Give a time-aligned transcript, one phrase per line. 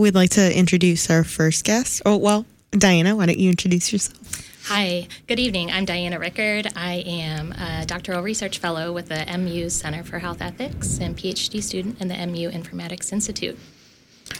[0.00, 2.02] we'd like to introduce our first guest.
[2.06, 4.46] Oh, well, Diana, why don't you introduce yourself?
[4.64, 5.70] Hi, good evening.
[5.70, 6.68] I'm Diana Rickard.
[6.74, 11.62] I am a doctoral research fellow with the MU Center for Health Ethics and PhD
[11.62, 13.58] student in the MU Informatics Institute.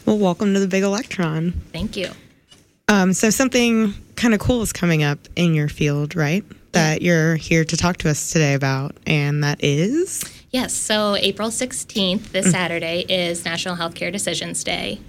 [0.06, 1.52] Well, welcome to the Big Electron.
[1.72, 2.10] Thank you.
[2.88, 6.44] Um, so, something kind of cool is coming up in your field, right?
[6.72, 10.24] That you're here to talk to us today about, and that is?
[10.50, 15.00] Yes, so April 16th, this Saturday, is National Healthcare Decisions Day.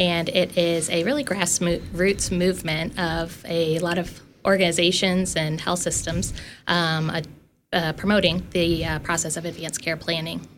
[0.00, 6.32] And it is a really grassroots movement of a lot of organizations and health systems
[6.66, 7.20] um, uh,
[7.74, 10.48] uh, promoting the uh, process of advanced care planning.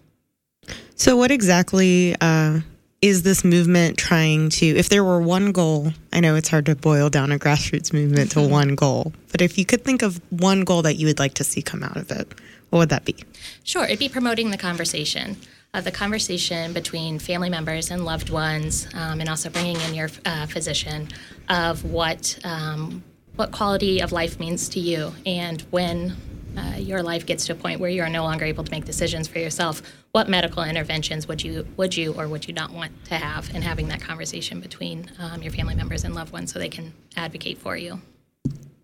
[0.94, 2.60] So, what exactly uh,
[3.00, 4.66] is this movement trying to?
[4.66, 8.30] If there were one goal, I know it's hard to boil down a grassroots movement
[8.32, 11.34] to one goal, but if you could think of one goal that you would like
[11.34, 12.32] to see come out of it,
[12.70, 13.16] what would that be?
[13.64, 15.36] Sure, it'd be promoting the conversation.
[15.74, 20.10] Uh, the conversation between family members and loved ones, um, and also bringing in your
[20.26, 21.08] uh, physician
[21.48, 23.02] of what um,
[23.36, 26.14] what quality of life means to you, and when
[26.58, 28.84] uh, your life gets to a point where you are no longer able to make
[28.84, 32.92] decisions for yourself, what medical interventions would you would you or would you not want
[33.06, 36.58] to have, and having that conversation between um, your family members and loved ones so
[36.58, 37.98] they can advocate for you.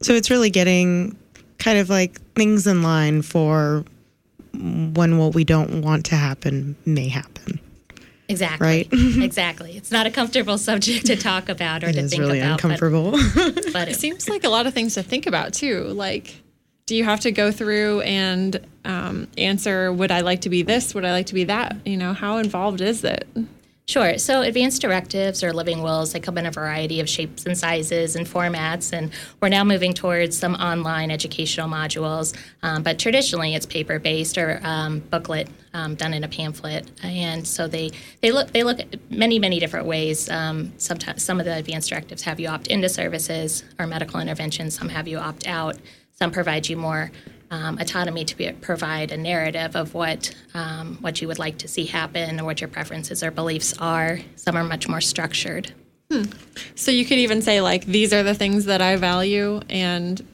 [0.01, 1.19] So it's really getting
[1.59, 3.85] kind of like things in line for
[4.55, 7.61] when what we don't want to happen may happen.
[8.29, 8.67] Exactly.
[8.67, 8.89] Right?
[8.93, 9.77] exactly.
[9.77, 12.61] It's not a comfortable subject to talk about or It to think really about.
[12.61, 13.13] but- uncomfortable.
[13.73, 15.85] But, It it, seems like a lot of things to think about too.
[15.85, 16.35] Like,
[16.87, 20.95] do you have to go through and um, answer, would I like to be this?
[20.95, 21.77] Would I like to be that?
[21.87, 23.27] You know, how involved is it?
[23.89, 24.19] Sure.
[24.19, 28.17] So advanced directives or living wills, they come in a variety of shapes and sizes
[28.17, 32.37] and formats, and we're now moving towards some online educational modules.
[32.63, 37.67] Um, but traditionally, it's paper-based or um, booklet um, done in a pamphlet, and so
[37.67, 40.29] they they look they look at many many different ways.
[40.29, 44.77] Um, sometimes some of the advanced directives have you opt into services or medical interventions.
[44.79, 45.79] Some have you opt out.
[46.13, 47.11] Some provide you more
[47.51, 51.69] um, autonomy to be, provide a narrative of what um, what you would like to
[51.69, 54.21] see happen or what your preferences or beliefs are.
[54.37, 55.73] Some are much more structured.
[56.75, 59.61] So you could even say, like, these are the things that I value.
[59.69, 60.27] And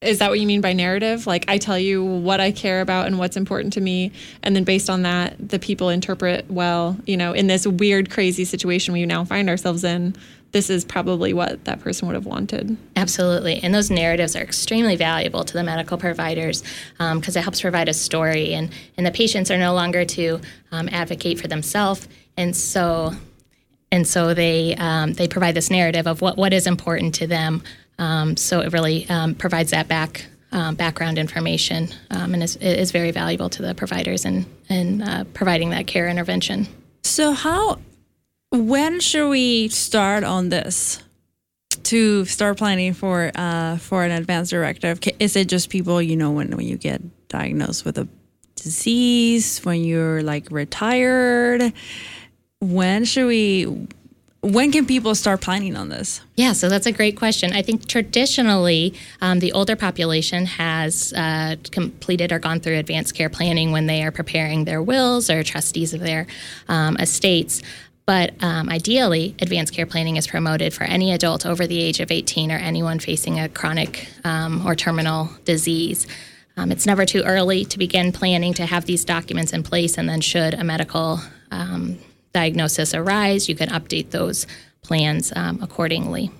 [0.00, 1.28] is that what you mean by narrative?
[1.28, 4.10] Like, I tell you what I care about and what's important to me.
[4.42, 8.44] And then based on that, the people interpret, well, you know, in this weird, crazy
[8.44, 10.16] situation we now find ourselves in,
[10.52, 12.76] this is probably what that person would have wanted.
[12.94, 13.60] Absolutely.
[13.62, 16.62] And those narratives are extremely valuable to the medical providers
[16.98, 20.88] because it helps provide a story, and, and the patients are no longer to um,
[20.92, 22.06] advocate for themselves.
[22.36, 23.12] And so,
[23.90, 27.62] and so they, um, they provide this narrative of what, what is important to them.
[27.98, 30.26] Um, so it really um, provides that back.
[30.54, 35.24] Um, background information um, and is, is very valuable to the providers in, in uh,
[35.32, 36.68] providing that care intervention.
[37.04, 37.78] So how
[38.52, 41.02] when should we start on this
[41.84, 45.00] to start planning for uh, for an advanced directive?
[45.18, 48.06] Is it just people you know when when you get diagnosed with a
[48.54, 51.72] disease when you're like retired?
[52.60, 53.88] When should we?
[54.44, 56.20] When can people start planning on this?
[56.34, 57.52] Yeah, so that's a great question.
[57.52, 63.30] I think traditionally, um, the older population has uh, completed or gone through advanced care
[63.30, 66.26] planning when they are preparing their wills or trustees of their
[66.66, 67.62] um, estates.
[68.04, 72.10] But um, ideally, advanced care planning is promoted for any adult over the age of
[72.10, 76.06] 18 or anyone facing a chronic um, or terminal disease.
[76.56, 80.08] Um, it's never too early to begin planning to have these documents in place, and
[80.08, 81.20] then, should a medical
[81.50, 81.98] um,
[82.32, 84.46] diagnosis arise, you can update those
[84.82, 86.30] plans um, accordingly.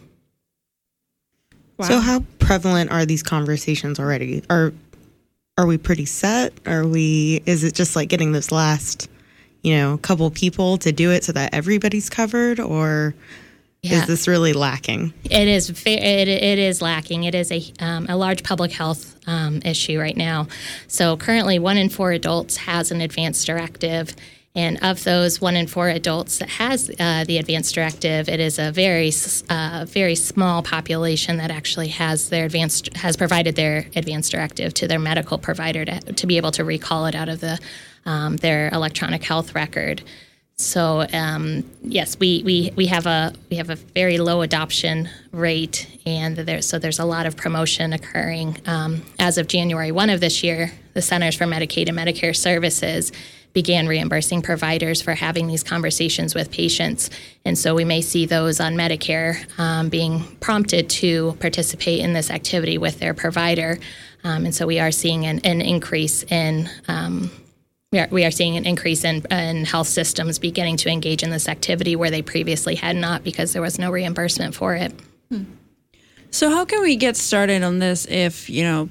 [1.80, 4.42] So, how prevalent are these conversations already?
[4.48, 4.72] Are
[5.58, 6.52] are we pretty set?
[6.66, 7.42] Are we?
[7.44, 9.10] Is it just like getting this last,
[9.62, 13.14] you know, a couple people to do it so that everybody's covered, or
[13.82, 14.00] Yeah.
[14.00, 15.12] is this really lacking?
[15.24, 15.70] It is.
[15.70, 17.24] It, it is lacking.
[17.24, 20.46] It is a um, a large public health um, issue right now.
[20.88, 24.14] So currently, one in four adults has an advanced directive,
[24.54, 28.58] and of those one in four adults that has uh, the advanced directive, it is
[28.58, 29.10] a very
[29.48, 34.86] uh, very small population that actually has their advanced has provided their advanced directive to
[34.88, 37.58] their medical provider to, to be able to recall it out of the
[38.06, 40.02] um, their electronic health record.
[40.56, 45.88] So um, yes, we, we, we have a we have a very low adoption rate,
[46.06, 48.58] and there so there's a lot of promotion occurring.
[48.66, 53.12] Um, as of January one of this year, the Centers for Medicaid and Medicare Services
[53.52, 57.10] began reimbursing providers for having these conversations with patients,
[57.44, 62.30] and so we may see those on Medicare um, being prompted to participate in this
[62.30, 63.78] activity with their provider,
[64.22, 66.68] um, and so we are seeing an, an increase in.
[67.92, 71.30] We are, we are seeing an increase in, in health systems beginning to engage in
[71.30, 74.92] this activity where they previously had not because there was no reimbursement for it.
[75.30, 75.44] Hmm.
[76.30, 78.88] So how can we get started on this if, you know,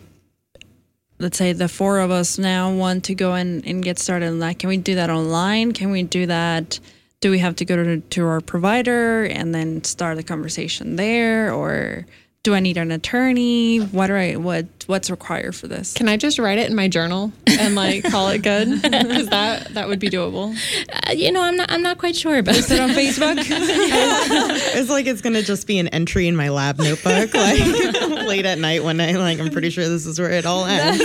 [1.18, 4.40] let's say the four of us now want to go in and get started on
[4.40, 4.60] that?
[4.60, 5.72] Can we do that online?
[5.72, 6.80] Can we do that?
[7.22, 11.52] Do we have to go to, to our provider and then start the conversation there?
[11.52, 12.06] Or
[12.44, 13.78] do I need an attorney?
[13.78, 15.94] What do I what what's required for this?
[15.94, 18.82] Can I just write it in my journal and like call it good?
[18.92, 20.56] Because that that would be doable.
[20.92, 23.38] Uh, you know, I'm not I'm not quite sure about Is it on Facebook?
[24.74, 27.60] It's like it's gonna just be an entry in my lab notebook, like
[28.26, 31.00] late at night when I like I'm pretty sure this is where it all ends.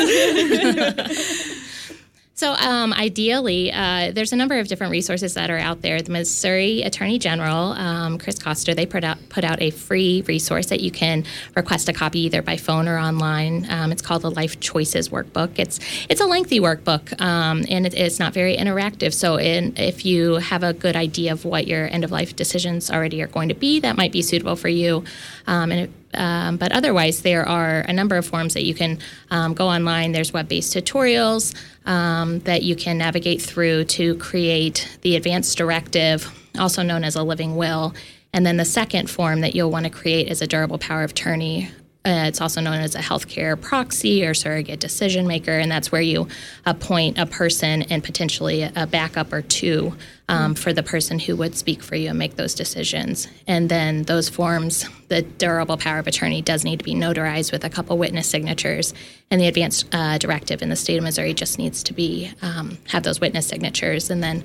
[2.37, 6.03] So, um, ideally, uh, there's a number of different resources that are out there.
[6.03, 10.67] The Missouri Attorney General, um, Chris Koster, they put out put out a free resource
[10.67, 11.25] that you can
[11.55, 13.67] request a copy either by phone or online.
[13.71, 15.59] Um, it's called the Life Choices Workbook.
[15.59, 15.81] It's
[16.11, 19.15] it's a lengthy workbook, um, and it, it's not very interactive.
[19.15, 22.91] So, in, if you have a good idea of what your end of life decisions
[22.91, 25.05] already are going to be, that might be suitable for you.
[25.47, 28.99] Um, and it, um, but otherwise, there are a number of forms that you can
[29.31, 30.13] um, go online.
[30.13, 31.55] There's web based tutorials
[31.87, 37.23] um, that you can navigate through to create the advanced directive, also known as a
[37.23, 37.95] living will.
[38.33, 41.13] And then the second form that you'll want to create is a durable power of
[41.13, 41.71] attorney.
[42.07, 46.01] Uh, it's also known as a healthcare proxy or surrogate decision maker, and that's where
[46.01, 46.29] you
[46.65, 49.93] appoint a person and potentially a backup or two
[50.29, 53.27] um, for the person who would speak for you and make those decisions.
[53.49, 57.65] And then those forms, the durable power of attorney does need to be notarized with
[57.65, 58.95] a couple witness signatures,
[59.33, 62.79] and the advanced uh, directive in the state of Missouri just needs to be um,
[62.87, 64.45] have those witness signatures, and then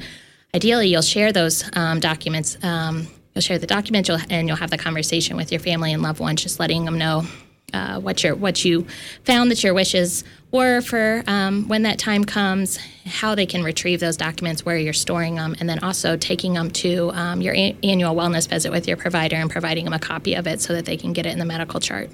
[0.55, 2.57] ideally you'll share those um, documents.
[2.63, 3.05] Um,
[3.35, 6.19] you'll share the document, you'll, and you'll have the conversation with your family and loved
[6.19, 7.23] ones, just letting them know
[7.73, 8.85] uh, what your what you
[9.23, 13.99] found that your wishes were for um, when that time comes, how they can retrieve
[14.01, 17.75] those documents, where you're storing them, and then also taking them to um, your a-
[17.83, 20.85] annual wellness visit with your provider and providing them a copy of it so that
[20.85, 22.09] they can get it in the medical chart.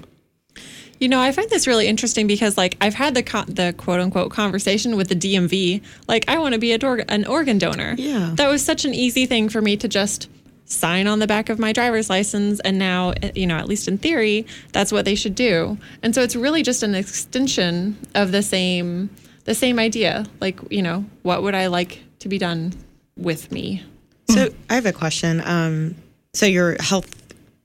[1.00, 4.00] You know, I find this really interesting because, like, I've had the co- the quote
[4.00, 5.80] unquote conversation with the DMV.
[6.08, 7.94] Like, I want to be a dor- an organ donor.
[7.96, 8.32] Yeah.
[8.34, 10.28] that was such an easy thing for me to just
[10.68, 13.98] sign on the back of my driver's license, and now, you know, at least in
[13.98, 15.78] theory, that's what they should do.
[16.02, 19.10] And so it's really just an extension of the same
[19.44, 20.26] the same idea.
[20.40, 22.74] Like, you know, what would I like to be done
[23.16, 23.82] with me?
[24.30, 25.40] So I have a question.
[25.42, 25.94] Um,
[26.34, 27.14] so your health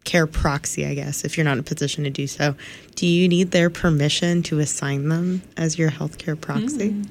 [0.06, 2.56] care proxy, I guess, if you're not in a position to do so,
[2.96, 7.04] do you need their permission to assign them as your health care proxy?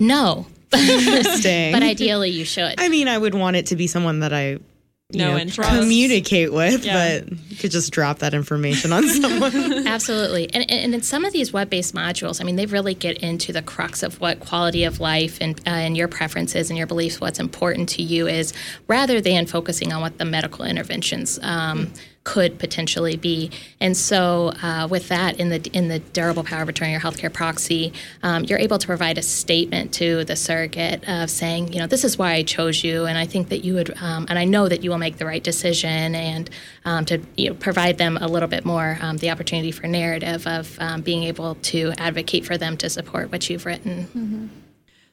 [0.00, 1.72] No, Interesting.
[1.72, 2.80] but ideally you should.
[2.80, 4.58] I mean, I would want it to be someone that I
[5.10, 5.70] you Know know, and trust.
[5.78, 7.20] communicate with, Yeah.
[7.20, 9.54] but you could just drop that information on someone.
[9.86, 10.52] Absolutely.
[10.52, 13.52] And, and in some of these web based modules, I mean, they really get into
[13.52, 17.20] the crux of what quality of life and, uh, and your preferences and your beliefs,
[17.20, 18.52] what's important to you is,
[18.88, 21.92] rather than focusing on what the medical interventions um,
[22.26, 23.52] could potentially be.
[23.80, 27.32] And so, uh, with that, in the in the durable power of attorney or healthcare
[27.32, 27.92] proxy,
[28.24, 32.02] um, you're able to provide a statement to the surrogate of saying, you know, this
[32.04, 34.68] is why I chose you, and I think that you would, um, and I know
[34.68, 36.50] that you will make the right decision, and
[36.84, 40.48] um, to you know, provide them a little bit more um, the opportunity for narrative
[40.48, 44.50] of um, being able to advocate for them to support what you've written.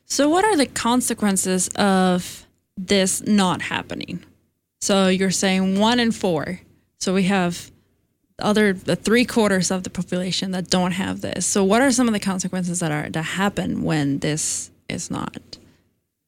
[0.05, 4.23] So, what are the consequences of this not happening?
[4.81, 6.59] So, you're saying one in four.
[7.03, 7.69] So, we have
[8.37, 11.45] the other the three quarters of the population that don't have this.
[11.45, 15.57] So, what are some of the consequences that are that happen when this is not?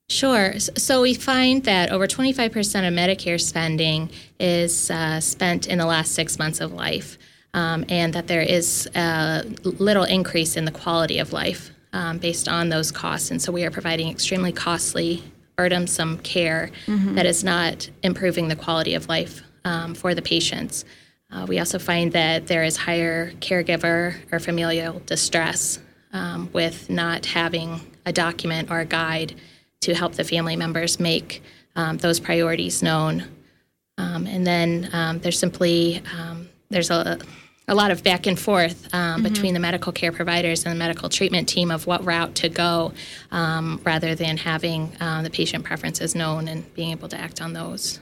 [0.09, 0.59] Sure.
[0.59, 2.47] So we find that over 25%
[2.87, 7.17] of Medicare spending is uh, spent in the last six months of life,
[7.53, 12.49] um, and that there is a little increase in the quality of life um, based
[12.49, 13.31] on those costs.
[13.31, 15.23] And so we are providing extremely costly,
[15.55, 16.69] burdensome care
[17.15, 20.85] that is not improving the quality of life um, for the patients.
[21.31, 25.79] Uh, we also find that there is higher caregiver or familial distress
[26.13, 29.35] um, with not having a document or a guide
[29.81, 31.43] to help the family members make
[31.75, 33.25] um, those priorities known.
[33.97, 37.19] Um, and then um, there's simply um, there's a,
[37.67, 41.09] a lot of back and forth um, between the medical care providers and the medical
[41.09, 42.93] treatment team of what route to go,
[43.31, 47.53] um, rather than having uh, the patient preferences known and being able to act on
[47.53, 47.99] those.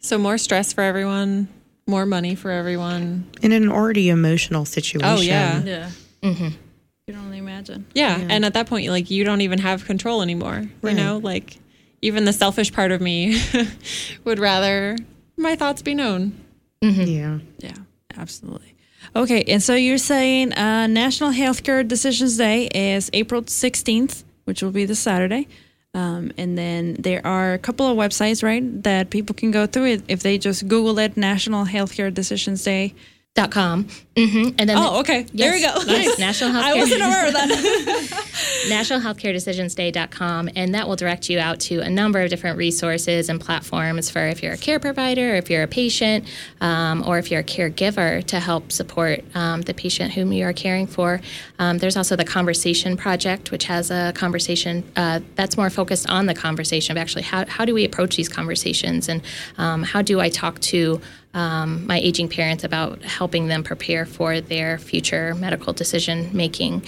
[0.00, 1.48] So more stress for everyone,
[1.86, 3.30] more money for everyone.
[3.42, 5.04] In an already emotional situation.
[5.04, 5.62] Oh yeah.
[5.62, 5.90] Yeah.
[6.22, 6.44] Mm-hmm.
[6.44, 7.86] You can only imagine.
[7.94, 10.68] Yeah, and at that point, like you don't even have control anymore.
[10.82, 10.90] Right.
[10.90, 11.58] You know, like
[12.02, 13.40] even the selfish part of me
[14.24, 14.96] would rather
[15.36, 16.32] my thoughts be known.
[16.80, 17.38] Yeah.
[17.58, 17.74] Yeah,
[18.16, 18.74] absolutely.
[19.14, 24.70] Okay, and so you're saying uh, National Healthcare Decisions Day is April 16th, which will
[24.70, 25.48] be this Saturday.
[25.92, 29.86] Um, and then there are a couple of websites, right, that people can go through
[29.86, 32.94] it if they just Google it, National Healthcare Decisions Day.
[33.36, 33.84] Dot com.
[34.16, 35.22] hmm And then Oh, okay.
[35.32, 35.92] There we Yes, go.
[35.92, 36.62] yes, National Healthcare.
[36.64, 37.48] I wasn't aware of that.
[38.68, 44.10] nationalhealthcaredecisionsday.com, and that will direct you out to a number of different resources and platforms
[44.10, 46.24] for if you're a care provider, if you're a patient,
[46.60, 50.52] um, or if you're a caregiver to help support um, the patient whom you are
[50.52, 51.20] caring for.
[51.60, 56.26] Um, there's also the Conversation Project, which has a conversation uh, that's more focused on
[56.26, 59.22] the conversation of actually how, how do we approach these conversations and
[59.56, 61.00] um, how do I talk to
[61.34, 66.82] um, my aging parents about helping them prepare for their future medical decision making.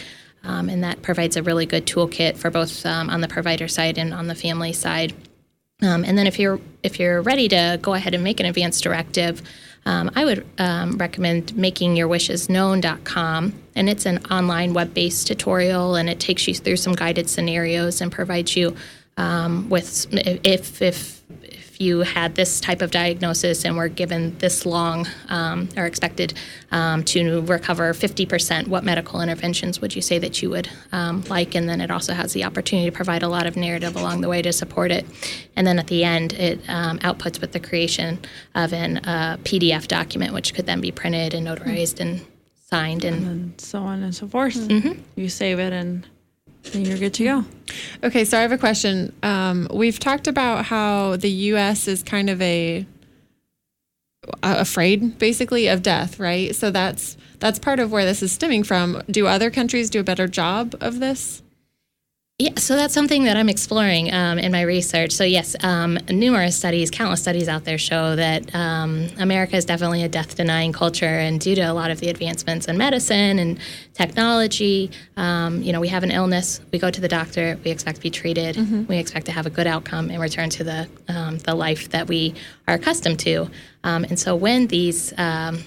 [0.45, 3.97] Um, and that provides a really good toolkit for both um, on the provider side
[3.99, 5.15] and on the family side.
[5.83, 8.81] Um, and then if you're if you're ready to go ahead and make an advance
[8.81, 9.43] directive,
[9.85, 16.47] um, I would um, recommend makingyourwishes.known.com, and it's an online web-based tutorial, and it takes
[16.47, 18.77] you through some guided scenarios and provides you
[19.69, 21.22] with if if
[21.83, 26.33] you had this type of diagnosis and were given this long um, or expected
[26.71, 31.55] um, to recover 50%, what medical interventions would you say that you would um, like?
[31.55, 34.29] And then it also has the opportunity to provide a lot of narrative along the
[34.29, 35.05] way to support it.
[35.57, 38.21] And then at the end, it um, outputs with the creation
[38.55, 42.25] of an uh, PDF document, which could then be printed and notarized and
[42.71, 44.57] signed and and so on and so forth.
[45.17, 46.07] You save it and
[46.71, 47.45] then you're good to go.
[48.05, 49.13] Okay, so I have a question.
[49.23, 51.89] Um, we've talked about how the U.S.
[51.89, 52.87] is kind of a
[54.43, 56.55] uh, afraid, basically, of death, right?
[56.55, 59.03] So that's that's part of where this is stemming from.
[59.11, 61.42] Do other countries do a better job of this?
[62.43, 65.13] Yeah, so that's something that I'm exploring um, in my research.
[65.13, 70.03] So, yes, um, numerous studies, countless studies out there show that um, America is definitely
[70.03, 71.07] a death denying culture.
[71.07, 73.61] And due to a lot of the advancements in medicine and
[73.95, 77.99] technology, um, you know, we have an illness, we go to the doctor, we expect
[77.99, 78.57] to be treated,
[78.89, 82.09] we expect to have a good outcome and return to the, um, the life that
[82.09, 82.35] we
[82.67, 83.49] are accustomed to.
[83.85, 85.63] Um, and so, when these um,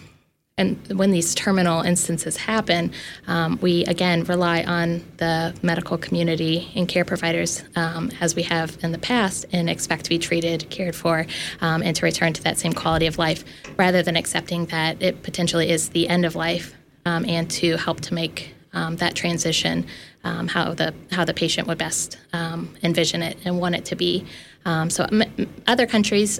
[0.57, 2.93] and when these terminal instances happen,
[3.27, 8.77] um, we again rely on the medical community and care providers um, as we have
[8.81, 11.25] in the past and expect to be treated, cared for,
[11.59, 13.43] um, and to return to that same quality of life
[13.75, 16.73] rather than accepting that it potentially is the end of life
[17.05, 19.85] um, and to help to make um, that transition
[20.23, 22.17] um, how the how the patient would best
[22.81, 24.25] envision it and want it to be.
[24.87, 26.39] So m- other countries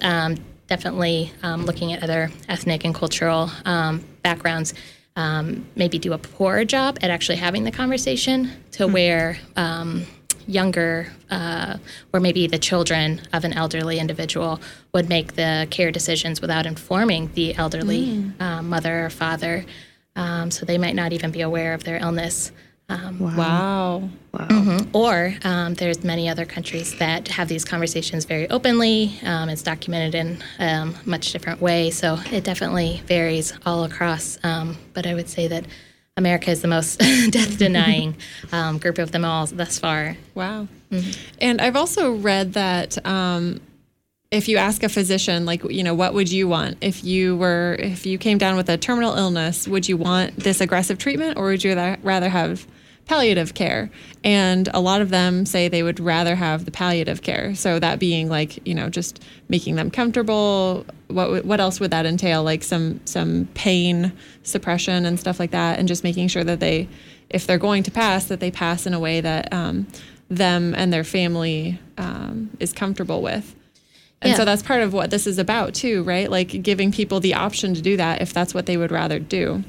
[0.68, 4.74] definitely um, looking at other ethnic and cultural um, backgrounds
[5.16, 10.06] um, maybe do a poorer job at actually having the conversation to where um,
[10.48, 11.78] younger uh,
[12.14, 14.60] or maybe the children of an elderly individual
[14.94, 19.66] would make the care decisions without informing the elderly uh, mother or father.
[20.16, 22.52] Um, so they might not even be aware of their illness
[22.90, 24.10] um, Wow.
[24.32, 24.80] Wow.
[24.94, 29.18] Or um, there's many other countries that have these conversations very openly.
[29.24, 34.38] Um, it's documented in um, a much different way, so it definitely varies all across.
[34.44, 35.66] Um, but I would say that
[36.18, 37.00] America is the most
[37.30, 38.16] death-denying
[38.52, 40.18] um, group of them all thus far.
[40.34, 40.68] Wow.
[41.42, 43.60] And I've also read that um,
[44.36, 47.78] if you ask a physician, like, you know, what would you want if you were,
[47.80, 51.46] if you came down with a terminal illness, would you want this aggressive treatment or
[51.46, 51.74] would you
[52.04, 52.68] rather have
[53.06, 53.90] palliative care?
[54.26, 57.56] And a lot of them say they would rather have the palliative care.
[57.56, 60.86] So that being like, you know, just making them comfortable.
[61.08, 62.44] What what else would that entail?
[62.44, 64.12] Like some some pain
[64.44, 66.90] suppression and stuff like that, and just making sure that they,
[67.30, 69.88] if they're going to pass, that they pass in a way that um,
[70.30, 73.56] them and their family um, is comfortable with.
[74.26, 74.38] And Yeah.
[74.38, 76.30] so that's part of what this is about too, right?
[76.32, 79.64] Like giving people the option to do that if that's what they would rather do.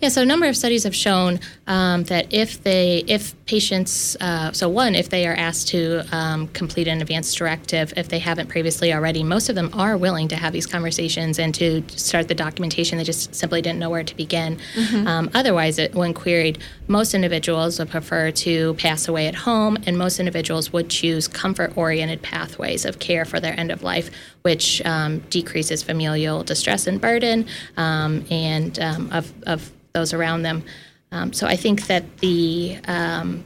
[0.00, 4.52] Yeah, so a number of studies have shown um, that if they, if patients, uh,
[4.52, 8.48] so one, if they are asked to um, complete an advance directive, if they haven't
[8.48, 12.34] previously already, most of them are willing to have these conversations and to start the
[12.34, 12.96] documentation.
[12.96, 14.58] They just simply didn't know where to begin.
[15.06, 19.98] Um, otherwise, it, when queried, most individuals would prefer to pass away at home, and
[19.98, 24.10] most individuals would choose comfort-oriented pathways of care for their end of life,
[24.42, 30.64] which um, decreases familial distress and burden, um, and um, of of those around them.
[31.12, 33.44] Um, so I think that the um,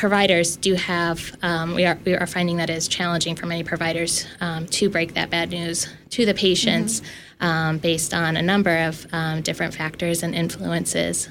[0.00, 3.62] providers do have um, we are we are finding that it is challenging for many
[3.62, 7.02] providers um, to break that bad news to the patients
[7.40, 11.28] um, based on a number of um, different factors and influences.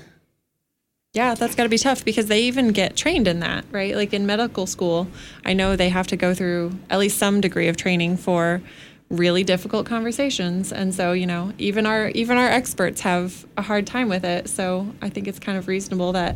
[1.14, 3.96] Yeah, that's got to be tough because they even get trained in that, right?
[3.96, 5.08] Like in medical school,
[5.44, 8.62] I know they have to go through at least some degree of training for
[9.10, 13.88] really difficult conversations and so you know even our even our experts have a hard
[13.88, 16.36] time with it so i think it's kind of reasonable that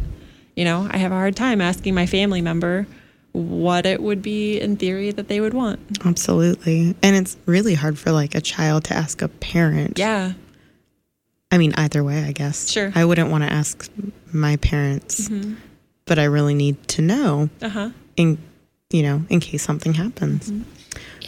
[0.56, 2.88] you know i have a hard time asking my family member
[3.32, 6.96] what it would be in theory that they would want Absolutely.
[7.02, 9.98] And it's really hard for like a child to ask a parent.
[9.98, 10.34] yeah
[11.52, 12.72] I mean, either way, I guess.
[12.72, 12.92] Sure.
[12.96, 13.88] I wouldn't want to ask
[14.32, 15.30] my parents,
[16.06, 18.38] but I really need to know uh-huh in,
[18.92, 20.52] you know, in case something happens.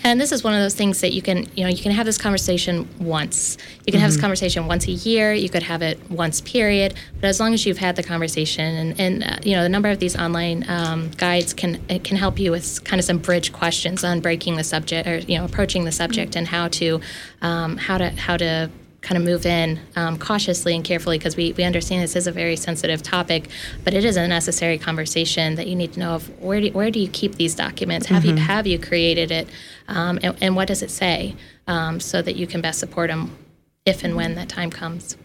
[0.06, 2.06] And this is one of those things that you can, you know, you can have
[2.06, 3.58] this conversation once.
[3.88, 5.34] You can have this conversation once a year.
[5.34, 6.94] You could have it once, period.
[7.20, 9.90] But as long as you've had the conversation, and, and uh, you know, the number
[9.90, 13.52] of these online um, guides can it can help you with kind of some bridge
[13.52, 17.02] questions on breaking the subject or you know approaching the subject and how to
[17.42, 18.70] um, how to how to
[19.06, 22.32] kind of move in um, cautiously and carefully because we, we understand this is a
[22.32, 23.48] very sensitive topic,
[23.84, 26.90] but it is a necessary conversation that you need to know of where do, where
[26.90, 28.08] do you keep these documents?
[28.08, 29.48] Have you have you created it,
[29.88, 31.36] um, and, and what does it say,
[31.68, 33.38] um, so that you can best support them
[33.86, 35.16] if and when that time comes.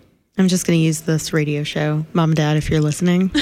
[0.41, 2.07] I'm just going to use this radio show.
[2.15, 3.29] Mom and dad, if you're listening,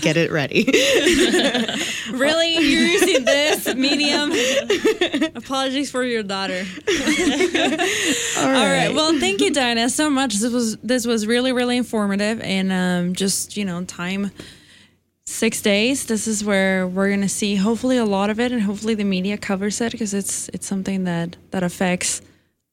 [0.00, 0.72] get it ready.
[2.10, 2.54] Really?
[2.54, 4.30] You're using this medium?
[5.34, 6.64] Apologies for your daughter.
[8.38, 8.92] All All right.
[8.94, 10.36] Well, thank you, Diana, so much.
[10.36, 14.30] This was this was really really informative, and um, just you know, time
[15.26, 16.06] six days.
[16.06, 19.36] This is where we're gonna see hopefully a lot of it, and hopefully the media
[19.36, 22.22] covers it because it's it's something that that affects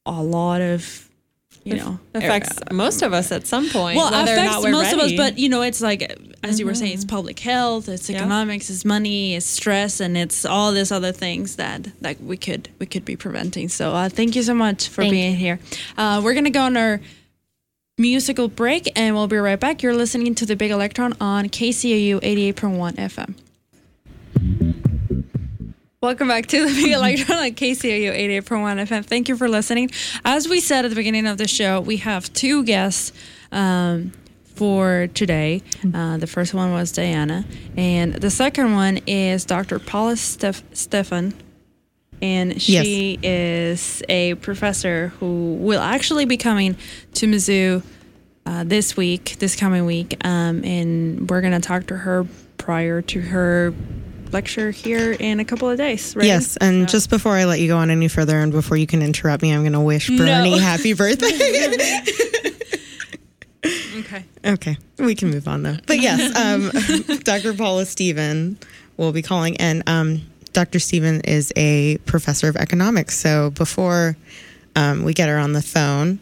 [0.06, 1.10] a lot of
[1.66, 4.72] you know affects most of us at some point well, whether or affects not we're
[4.72, 6.02] most of us, but you know, it's like
[6.44, 8.18] as you were saying, it's public health, it's Yeah.
[8.18, 12.70] economics, it's money, it's stress, and it's all these other things that that we could
[12.80, 13.70] we could be preventing.
[13.70, 15.60] So uh, thank you so much for Thank being here.
[15.98, 17.00] Uh, we're gonna go on our
[17.98, 19.84] musical break, and we'll be right back.
[19.84, 23.36] You're listening to the Big Electron on KCOU 88.1 FM.
[26.04, 29.06] Welcome back to the Big Electron on KCOU 88.1 FM.
[29.06, 29.90] Thank you for listening.
[30.26, 33.14] As we said at the beginning of the show, we have two guests
[33.54, 34.12] um,
[34.44, 35.62] for today.
[35.94, 37.46] Uh, the first one was Diana,
[37.78, 39.80] and the second one is Dr.
[39.80, 41.34] Paula Steph- Stephan.
[42.22, 46.76] And she is a professor who will actually be coming
[47.14, 47.82] to Mizzou
[48.46, 53.02] uh, this week, this coming week, um, and we're going to talk to her prior
[53.02, 53.74] to her
[54.34, 56.16] lecture here in a couple of days.
[56.16, 56.26] Right?
[56.26, 59.02] Yes, and just before I let you go on any further, and before you can
[59.02, 62.02] interrupt me, I'm going to wish Bernie happy birthday.
[63.96, 64.26] Okay.
[64.46, 65.78] okay, we can move on though.
[65.88, 67.54] But yes, um, Dr.
[67.54, 68.58] Paula Stephan
[68.98, 70.80] will be calling, and um, Dr.
[70.80, 73.18] Stephan is a professor of economics.
[73.18, 74.18] So before
[74.76, 76.20] um, we get her on the phone,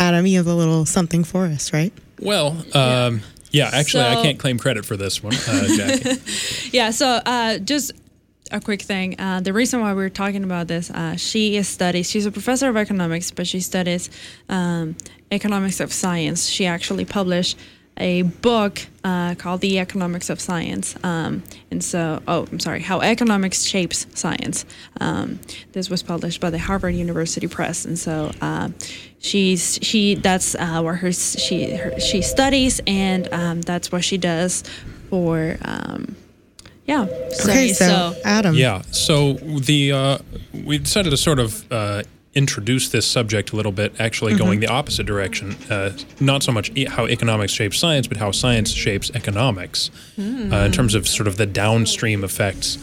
[0.00, 1.92] Adam, you have a little something for us, right?
[2.18, 3.20] Well, um,
[3.52, 3.70] yeah.
[3.72, 6.20] actually, I can't claim credit for this one, uh, Jackie.
[6.72, 6.90] Yeah.
[6.90, 7.92] So uh, just
[8.50, 9.18] a quick thing.
[9.18, 12.10] Uh, the reason why we're talking about this, uh, she is studies.
[12.10, 14.10] She's a professor of economics, but she studies
[14.48, 14.96] um,
[15.30, 16.48] economics of science.
[16.48, 17.58] She actually published
[18.02, 20.96] a book uh, called The Economics of Science.
[21.04, 24.66] Um, and so, oh, I'm sorry, How Economics Shapes Science.
[25.00, 25.38] Um,
[25.72, 27.84] this was published by the Harvard University Press.
[27.84, 28.70] And so, uh,
[29.20, 34.18] she's she that's uh, where her she her, she studies, and um, that's what she
[34.18, 34.64] does
[35.08, 35.56] for.
[35.62, 36.16] Um,
[36.84, 37.06] yeah.
[37.30, 38.82] So, Okay, so, Adam, yeah.
[38.90, 40.18] So the uh,
[40.52, 42.02] we decided to sort of uh,
[42.34, 45.54] introduce this subject a little bit, actually going the opposite direction.
[45.70, 50.22] Uh, not so much e- how economics shapes science, but how science shapes economics, uh,
[50.22, 52.78] in terms of sort of the downstream effects.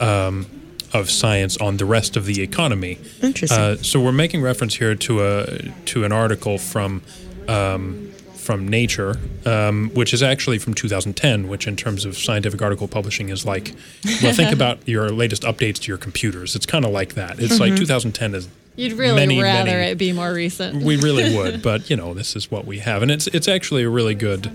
[0.00, 0.46] Um,
[0.92, 2.98] of science on the rest of the economy.
[3.20, 3.58] Interesting.
[3.58, 7.02] Uh, so we're making reference here to a to an article from
[7.48, 12.86] um, from Nature, um, which is actually from 2010, which in terms of scientific article
[12.86, 13.74] publishing is like,
[14.22, 16.54] well, think about your latest updates to your computers.
[16.54, 17.40] It's kind of like that.
[17.40, 18.48] It's like 2010 is.
[18.76, 20.82] You'd really many, rather many- it be more recent.
[20.82, 23.82] We really would, but you know, this is what we have, and it's it's actually
[23.84, 24.50] a really good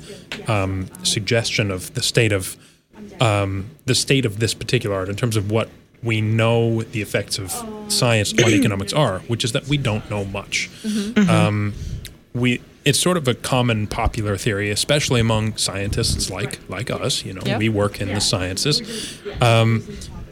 [0.48, 2.58] um, suggestion of the state of
[3.22, 5.70] um, the state of this particular art in terms of what
[6.04, 7.52] we know the effects of
[7.92, 10.70] science on economics are, which is that we don't know much.
[11.30, 11.74] Um,
[12.34, 17.26] we it's sort of a common popular theory, especially among scientists like like us.
[17.26, 17.60] You know, Yep.
[17.60, 19.20] we work in the sciences.
[19.42, 19.84] Um,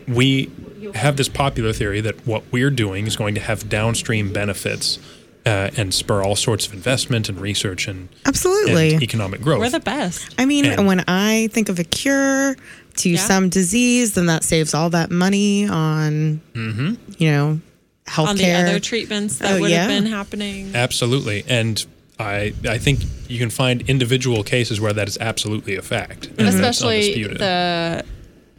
[0.07, 0.49] we
[0.95, 4.99] have this popular theory that what we're doing is going to have downstream benefits
[5.45, 8.93] uh, and spur all sorts of investment and research and, absolutely.
[8.95, 9.59] and economic growth.
[9.59, 10.35] We're the best.
[10.37, 12.55] I mean, And- when I think of a cure
[12.97, 13.17] to Yeah.
[13.19, 17.59] some disease, then that saves all that money on, you know,
[18.07, 18.27] healthcare.
[18.27, 20.71] On the other treatments that Oh, would have been happening.
[20.75, 21.85] Absolutely, and
[22.19, 26.39] I I think you can find individual cases where that is absolutely a fact, and
[26.47, 27.37] that's Especially undisputed.
[27.39, 28.03] the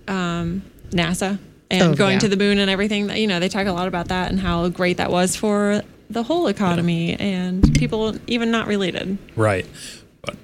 [0.07, 0.63] um,
[0.93, 1.39] NASA
[1.71, 2.19] and Oh, going yeah.
[2.21, 3.11] to the moon and everything.
[3.17, 6.23] You know, they talk a lot about that and how great that was for the
[6.23, 9.19] whole economy and people even not related.
[9.37, 9.67] Right.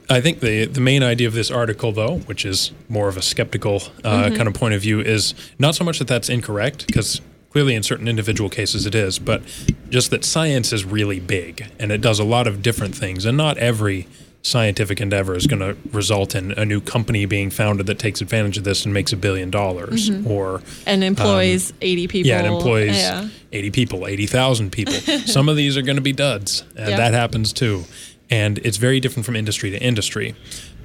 [0.08, 3.22] I think the the main idea of this article, though, which is more of a
[3.22, 7.20] skeptical uh, kind of point of view, is not so much that that's incorrect, because
[7.50, 9.42] clearly in certain individual cases it is, but
[9.90, 13.36] just that science is really big and it does a lot of different things, and
[13.36, 14.06] not every
[14.44, 18.58] scientific endeavor is going to result in a new company being founded that takes advantage
[18.58, 22.30] of this and makes a billion dollars, or And employs 80 people.
[22.30, 23.28] Um, yeah, it employs Yeah.
[23.52, 24.92] 80 people, 80,000 people.
[25.26, 27.84] Some of these are going to be duds, and that happens too.
[28.30, 30.34] And it's very different from industry to industry.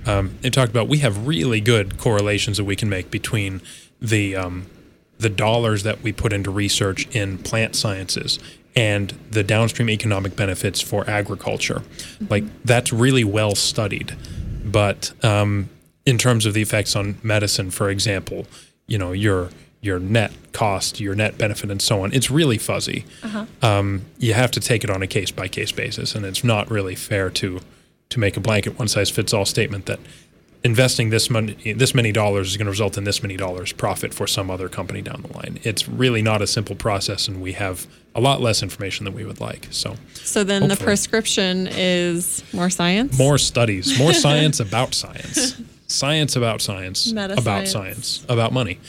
[0.06, 3.62] Um, it talked about we have really good correlations that we can make between
[4.02, 4.68] the um,
[5.18, 8.40] the dollars that we put into research in plant sciences
[8.76, 11.82] and the downstream economic benefits for agriculture.
[12.30, 14.16] Like that's really well studied.
[14.64, 15.70] But um,
[16.06, 18.48] in terms of the effects on medicine, for example,
[18.88, 19.50] you know your
[19.82, 23.06] your net cost, your net benefit, and so on, it's really fuzzy.
[23.62, 26.70] Um, you have to take it on a case by case basis, and it's not
[26.70, 27.62] really fair to
[28.10, 30.00] to make a blanket one size fits all statement that
[30.64, 34.14] investing this money this many dollars is going to result in this many dollars profit
[34.14, 35.60] for some other company down the line.
[35.64, 39.24] It's really not a simple process, and we have a lot less information than we
[39.24, 39.68] would like.
[39.72, 43.18] So So then the prescription is more science?
[43.18, 47.72] more studies, more science about science, science about science, Meta about science.
[47.72, 48.80] science, about money.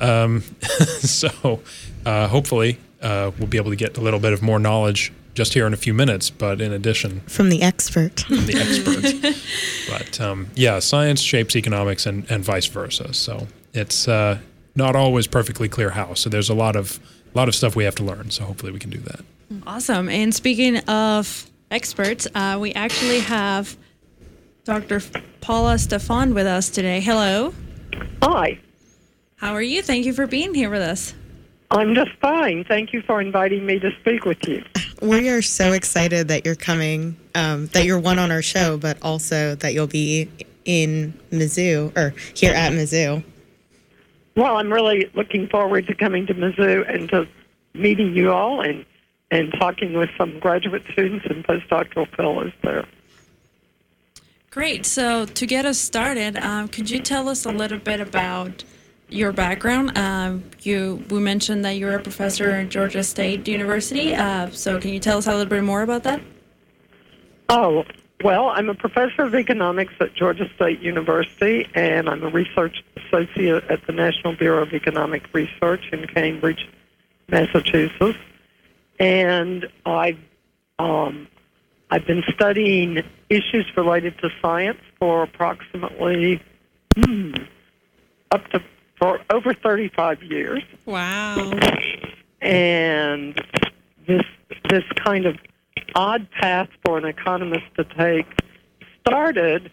[0.00, 0.42] Um,
[1.00, 1.60] so
[2.06, 5.54] uh, hopefully uh, we'll be able to get a little bit of more knowledge just
[5.54, 6.28] here in a few minutes.
[6.28, 8.20] But in addition, from the expert.
[8.20, 9.40] from the expert.
[9.88, 13.14] but um, yeah, science shapes economics and, and vice versa.
[13.14, 14.38] So it's uh,
[14.74, 16.12] not always perfectly clear how.
[16.14, 16.98] So there's a lot of
[17.34, 18.30] a lot of stuff we have to learn.
[18.30, 19.20] So hopefully we can do that.
[19.66, 20.08] Awesome.
[20.08, 23.76] And speaking of experts, uh, we actually have
[24.64, 25.00] Dr.
[25.40, 27.00] Paula Stephan with us today.
[27.00, 27.54] Hello.
[28.22, 28.58] Hi,
[29.36, 29.82] How are you?
[29.82, 31.14] Thank you for being here with us.
[31.70, 32.64] I'm just fine.
[32.64, 34.64] Thank you for inviting me to speak with you.
[35.02, 38.96] We are so excited that you're coming, um, that you're one on our show, but
[39.02, 40.28] also that you'll be
[40.64, 43.22] in Mizzou or here at Mizzou.
[44.34, 47.28] Well, I'm really looking forward to coming to Mizzou and to
[47.74, 48.84] meeting you all and,
[49.30, 52.86] and talking with some graduate students and postdoctoral fellows there.
[54.50, 54.86] Great.
[54.86, 58.64] So to get us started, um, could you tell us a little bit about
[59.08, 59.96] your background?
[59.96, 64.14] Um, you we mentioned that you're a professor at Georgia State University.
[64.14, 66.20] Uh, so can you tell us a little bit more about that?
[67.48, 67.84] Oh,
[68.22, 73.64] well, I'm a professor of economics at Georgia State University, and I'm a research associate
[73.70, 76.68] at the National Bureau of Economic Research in Cambridge,
[77.28, 78.18] Massachusetts.
[78.98, 80.18] And I've,
[80.80, 81.28] um,
[81.90, 86.42] I've been studying issues related to science for approximately
[86.96, 87.34] hmm,
[88.32, 88.60] up to
[88.98, 91.52] for over 35 years Wow.
[92.40, 93.40] and
[94.06, 94.22] this
[94.70, 95.36] this kind of
[95.94, 98.26] odd path for an economist to take
[99.06, 99.70] started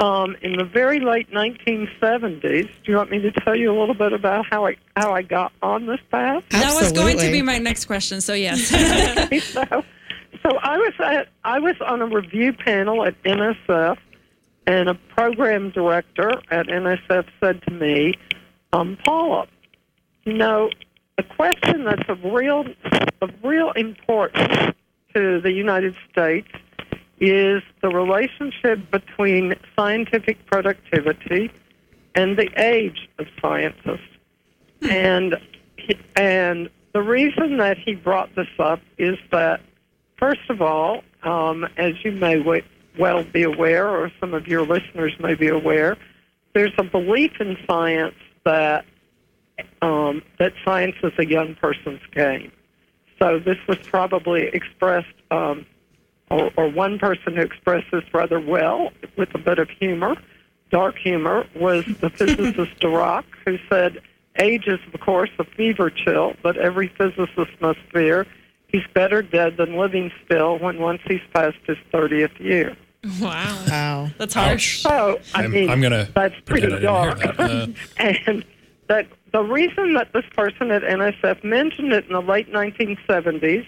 [0.00, 2.40] um, in the very late 1970s.
[2.42, 5.22] Do you want me to tell you a little bit about how I how I
[5.22, 6.42] got on this path?
[6.50, 8.20] That was going to be my next question.
[8.20, 8.68] So yes.
[9.52, 9.84] so,
[10.42, 13.98] so I was at I was on a review panel at NSF,
[14.70, 18.14] and a program director at NSF said to me,
[18.72, 19.48] um, "Paula,
[20.24, 20.70] you know,
[21.18, 22.64] a question that's of real
[23.20, 24.76] of real importance
[25.12, 26.48] to the United States
[27.18, 31.50] is the relationship between scientific productivity
[32.14, 34.12] and the age of scientists."
[34.88, 35.36] And
[36.14, 39.62] and the reason that he brought this up is that,
[40.16, 42.38] first of all, um, as you may
[42.98, 45.96] well be aware, or some of your listeners may be aware,
[46.54, 48.84] there's a belief in science that
[49.82, 52.50] um, that science is a young person's game.
[53.18, 55.66] So this was probably expressed, um,
[56.30, 60.16] or, or one person who expressed this rather well with a bit of humor,
[60.70, 64.00] dark humor, was the physicist Dirac, who said,
[64.38, 68.26] age is, of course, a fever chill, but every physicist must fear
[68.72, 72.76] he's better dead than living still when once he's past his 30th year.
[73.18, 73.64] Wow.
[73.66, 74.10] Wow.
[74.18, 74.82] That's harsh.
[74.82, 77.18] So, I I'm, mean, I'm gonna that's pretty pretend I dark.
[77.18, 77.40] that.
[77.40, 77.66] Uh,
[78.26, 78.44] and
[78.88, 83.64] that the reason that this person at NSF mentioned it in the late 1970s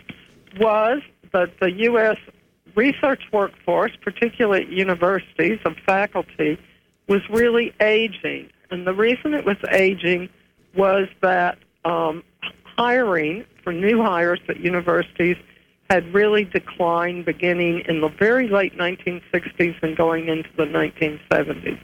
[0.61, 1.01] was
[1.33, 2.19] that the U.S.
[2.75, 6.59] research workforce, particularly at universities of faculty,
[7.09, 8.51] was really aging.
[8.71, 10.29] And the reason it was aging
[10.75, 12.23] was that um,
[12.83, 15.37] hiring for new hires at universities
[15.89, 21.79] had really declined beginning in the very late 1960s and going into the 1970s.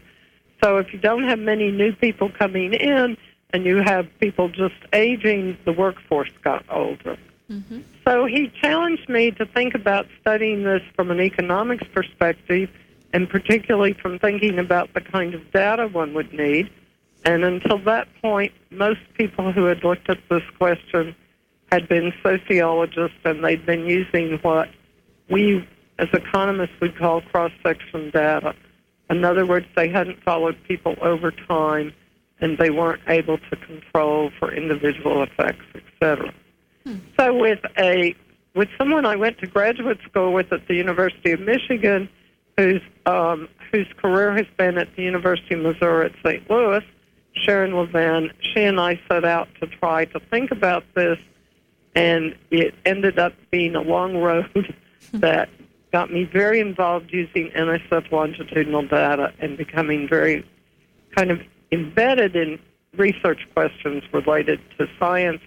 [0.62, 3.16] So if you don't have many new people coming in,
[3.50, 7.16] and you have people just aging, the workforce got older.
[7.50, 7.80] Mm-hmm.
[8.06, 12.68] So he challenged me to think about studying this from an economics perspective,
[13.12, 16.70] and particularly from thinking about the kind of data one would need.
[17.28, 21.14] And until that point, most people who had looked at this question
[21.70, 24.70] had been sociologists, and they'd been using what
[25.28, 28.54] we as economists would call cross-section data.
[29.10, 31.92] In other words, they hadn't followed people over time,
[32.40, 36.32] and they weren't able to control for individual effects, etc.
[37.20, 38.14] So with a
[38.54, 42.08] with someone I went to graduate school with at the University of Michigan,
[42.56, 46.48] whose um, whose career has been at the University of Missouri at St.
[46.48, 46.82] Louis,
[47.38, 51.18] Sharon Levin, she and I set out to try to think about this,
[51.94, 54.74] and it ended up being a long road
[55.12, 55.48] that
[55.92, 60.44] got me very involved using NSF longitudinal data and becoming very
[61.16, 61.40] kind of
[61.72, 62.58] embedded in
[62.96, 65.40] research questions related to science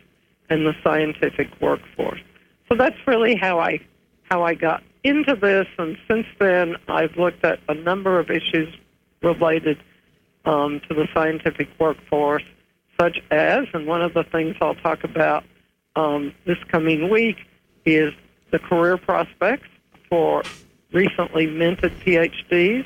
[0.49, 2.21] and the scientific workforce.
[2.69, 3.79] So that's really how I
[4.23, 8.73] how I got into this, and since then I've looked at a number of issues
[9.21, 9.77] related
[10.45, 12.43] um, to the scientific workforce,
[12.99, 15.43] such as, and one of the things I'll talk about
[15.95, 17.37] um, this coming week
[17.85, 18.13] is
[18.51, 19.67] the career prospects
[20.09, 20.43] for
[20.91, 22.85] recently minted PhDs.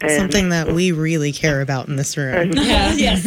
[0.00, 2.34] And Something that we really care about in this room.
[2.34, 2.54] and
[2.98, 3.22] yes.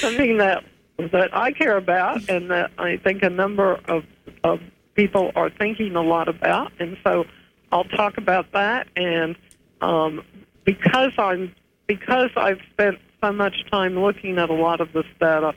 [0.00, 0.64] something that
[1.12, 4.04] that I care about and that I think a number of,
[4.44, 4.60] of
[4.94, 6.72] people are thinking a lot about.
[6.78, 7.26] And so
[7.70, 8.88] I'll talk about that.
[8.96, 9.36] And
[9.82, 10.22] um,
[10.64, 11.54] because I'm
[11.86, 15.54] because I've spent so much time looking at a lot of this data,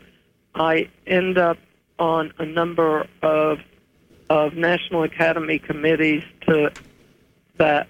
[0.56, 1.58] I end up
[1.98, 3.60] on a number of
[4.30, 6.72] of National Academy committees to
[7.58, 7.88] that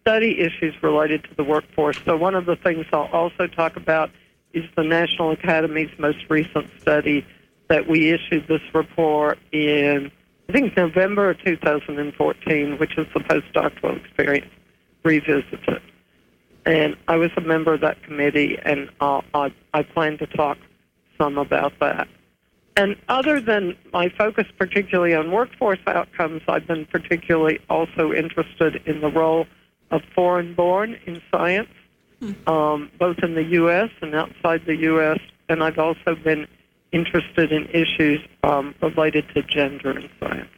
[0.00, 1.98] study issues related to the workforce.
[2.04, 4.10] So one of the things I'll also talk about
[4.52, 7.26] is the National Academy's most recent study
[7.68, 10.10] that we issued this report in,
[10.48, 14.50] I think, November of 2014, which is the postdoctoral experience
[15.04, 15.82] revisited.
[16.66, 20.58] And I was a member of that committee, and uh, I, I plan to talk
[21.18, 22.08] some about that.
[22.76, 29.00] And other than my focus particularly on workforce outcomes, I've been particularly also interested in
[29.00, 29.46] the role
[29.90, 31.68] of foreign born in science,
[32.46, 33.90] um, both in the U.S.
[34.00, 35.18] and outside the U.S.
[35.48, 36.46] And I've also been
[36.92, 40.50] interested in issues um, related to gender in science.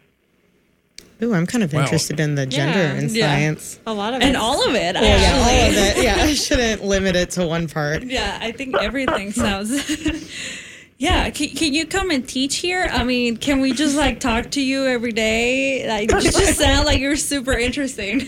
[1.23, 1.83] Ooh, I'm kind of Wow.
[1.83, 2.95] interested in the gender Yeah.
[2.99, 3.27] in Yeah.
[3.27, 3.79] science.
[3.87, 4.25] A lot of it.
[4.27, 4.41] and it.
[4.41, 4.97] all of it.
[4.97, 6.03] Yeah, yeah, all of it.
[6.03, 8.03] Yeah, I shouldn't limit it to one part.
[8.13, 9.71] Yeah, I think everything sounds.
[10.99, 12.89] yeah, can, can you come and teach here?
[12.93, 15.87] I mean, can we just like talk to you every day?
[15.89, 18.21] Like, you just sound like you're super interesting.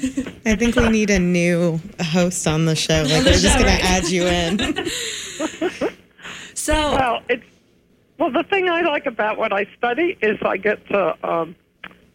[0.46, 3.02] I think we need a new host on the show.
[3.02, 3.80] Like, the we're just show, going right?
[3.80, 5.78] to add you in.
[6.54, 7.44] so, Well, it's
[8.18, 8.30] well.
[8.30, 11.56] The thing I like about what I study is I get to um,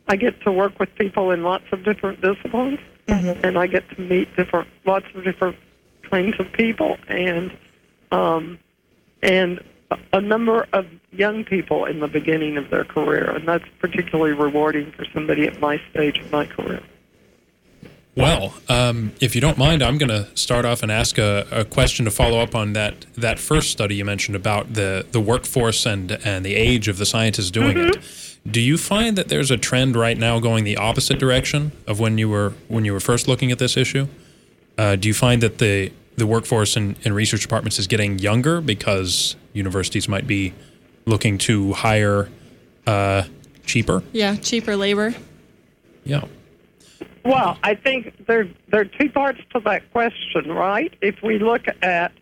[0.09, 4.01] I get to work with people in lots of different disciplines, and I get to
[4.01, 5.55] meet different lots of different
[6.09, 7.51] kinds of people, and
[8.11, 8.57] um,
[9.21, 13.65] and a- a number of young people in the beginning of their career, and that's
[13.79, 16.81] particularly rewarding for somebody at my stage of my career.
[18.15, 21.63] Well, um, if you don't mind, I'm going to start off and ask a, a
[21.63, 25.85] question to follow up on that that first study you mentioned about the, the workforce
[25.85, 27.97] and and the age of the scientists doing it.
[28.49, 32.17] Do you find that there's a trend right now going the opposite direction of when
[32.17, 34.07] you were when you were first looking at this issue?
[34.77, 38.61] Uh, do you find that the the workforce in, in research departments is getting younger
[38.61, 40.53] because universities might be
[41.05, 42.29] looking to hire
[42.87, 43.23] uh,
[43.65, 44.03] cheaper?
[44.13, 45.13] yeah, cheaper labor.
[46.05, 46.23] Yeah.
[47.25, 50.93] Well, I think there there are two parts to that question, right?
[51.01, 52.13] If we look at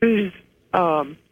[0.00, 0.32] who's
[0.72, 1.27] um, if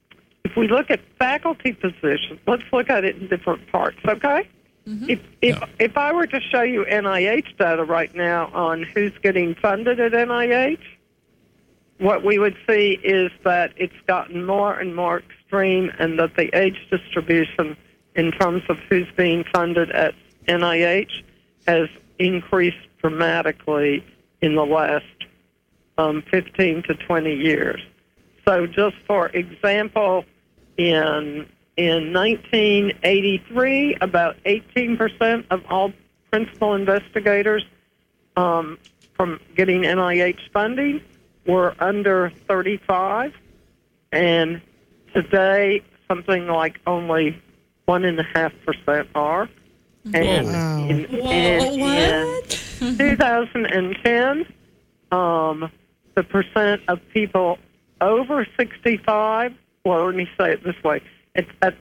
[0.57, 4.49] we look at faculty positions, let's look at it in different parts, okay?
[5.09, 5.66] If if Yeah.
[5.81, 10.12] if I were to show you NIH data right now on who's getting funded at
[10.12, 10.79] NIH,
[11.99, 16.57] what we would see is that it's gotten more and more extreme, and that the
[16.57, 17.77] age distribution
[18.14, 20.14] in terms of who's being funded at
[20.47, 21.23] NIH
[21.66, 21.88] has
[22.21, 24.05] increased dramatically
[24.40, 25.05] in the last
[25.99, 27.81] um, 15 to 20 years.
[28.47, 30.25] So, just for example,
[30.76, 35.92] in in 1983, about 18% of all
[36.30, 37.64] principal investigators
[38.36, 38.78] um,
[39.14, 41.02] from getting NIH funding
[41.46, 43.34] were under 35,
[44.10, 44.62] and
[45.12, 47.38] today something like only
[47.84, 49.48] one and a half percent are.
[50.14, 50.86] And Wow.
[50.88, 52.72] in, and what?
[52.80, 54.46] in 2010,
[55.12, 55.70] um,
[56.14, 57.58] the percent of people
[58.00, 59.52] over 65
[59.87, 61.01] well, let me say it this way.
[61.37, 61.77] It's at,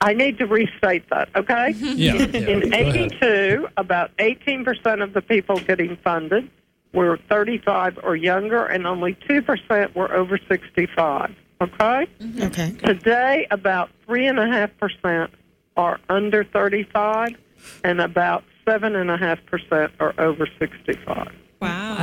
[0.00, 1.72] I need to restate that, okay?
[1.76, 2.14] Yeah.
[2.14, 2.48] yeah.
[2.48, 6.48] In 82, about 18% of the people getting funded
[6.92, 11.34] were 35 or younger, and only 2% were over 65.
[11.60, 11.74] Okay?
[11.74, 12.42] Mm-hmm.
[12.42, 12.72] Okay.
[12.84, 15.28] Today, about 3.5%
[15.76, 17.30] are under 35,
[17.82, 21.32] and about 7.5% are over 65.
[21.60, 21.96] Wow.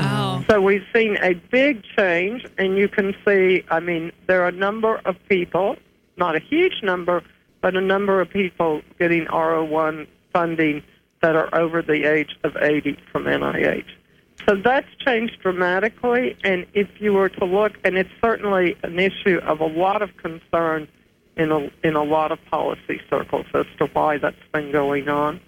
[0.48, 4.54] So we've seen a big change, and you can see, I mean, there are a
[4.54, 5.76] number of people,
[6.18, 7.24] not a huge number,
[7.62, 10.84] but a number of people getting R01 funding
[11.22, 13.86] that are over the age of 80 from NIH.
[14.48, 19.40] So that's changed dramatically, and if you were to look, and it's certainly an issue
[19.44, 20.88] of a lot of concern
[21.36, 25.40] in a, in a lot of policy circles as to why that's been going on.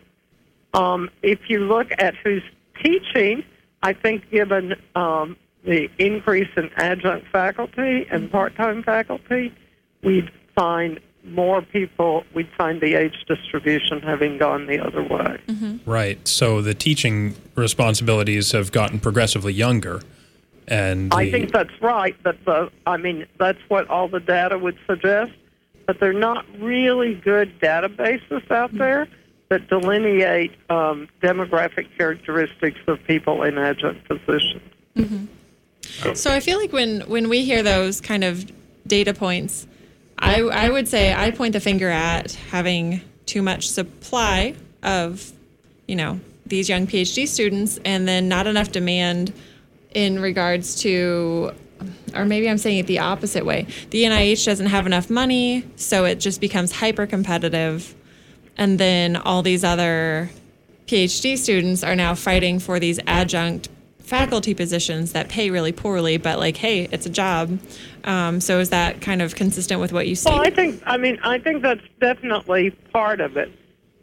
[0.73, 2.43] Um, if you look at who's
[2.83, 3.43] teaching,
[3.83, 9.53] I think given um, the increase in adjunct faculty and part-time faculty,
[10.03, 15.39] we'd find more people, we'd find the age distribution having gone the other way.
[15.85, 16.27] Right.
[16.27, 20.01] So the teaching responsibilities have gotten progressively younger,
[20.67, 22.15] and I think that's right.
[22.23, 25.31] That the, I mean, that's what all the data would suggest.
[25.87, 29.07] But they're not really good databases out there
[29.51, 34.61] that delineate um, demographic characteristics of people in adjunct positions.
[36.15, 38.49] So I feel like when when we hear those kind of
[38.87, 39.67] data points,
[40.17, 45.31] I I would say I point the finger at having too much supply of,
[45.85, 49.33] you know, these young PhD students and then not enough demand
[49.93, 51.51] in regards to
[52.15, 53.67] or maybe I'm saying it the opposite way.
[53.89, 57.95] The NIH doesn't have enough money, so it just becomes hyper competitive.
[58.57, 60.29] And then all these other
[60.87, 66.37] PhD students are now fighting for these adjunct faculty positions that pay really poorly, but
[66.37, 67.57] like, hey, it's a job.
[68.03, 70.29] Um, so is that kind of consistent with what you see?
[70.29, 73.49] Well, I think, I mean, I think that's definitely part of it.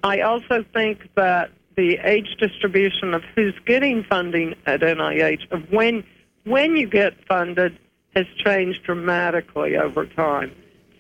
[0.03, 6.05] I also think that the age distribution of who's getting funding at NIH, of when
[6.45, 7.79] when you get funded,
[8.17, 10.51] has changed dramatically over time.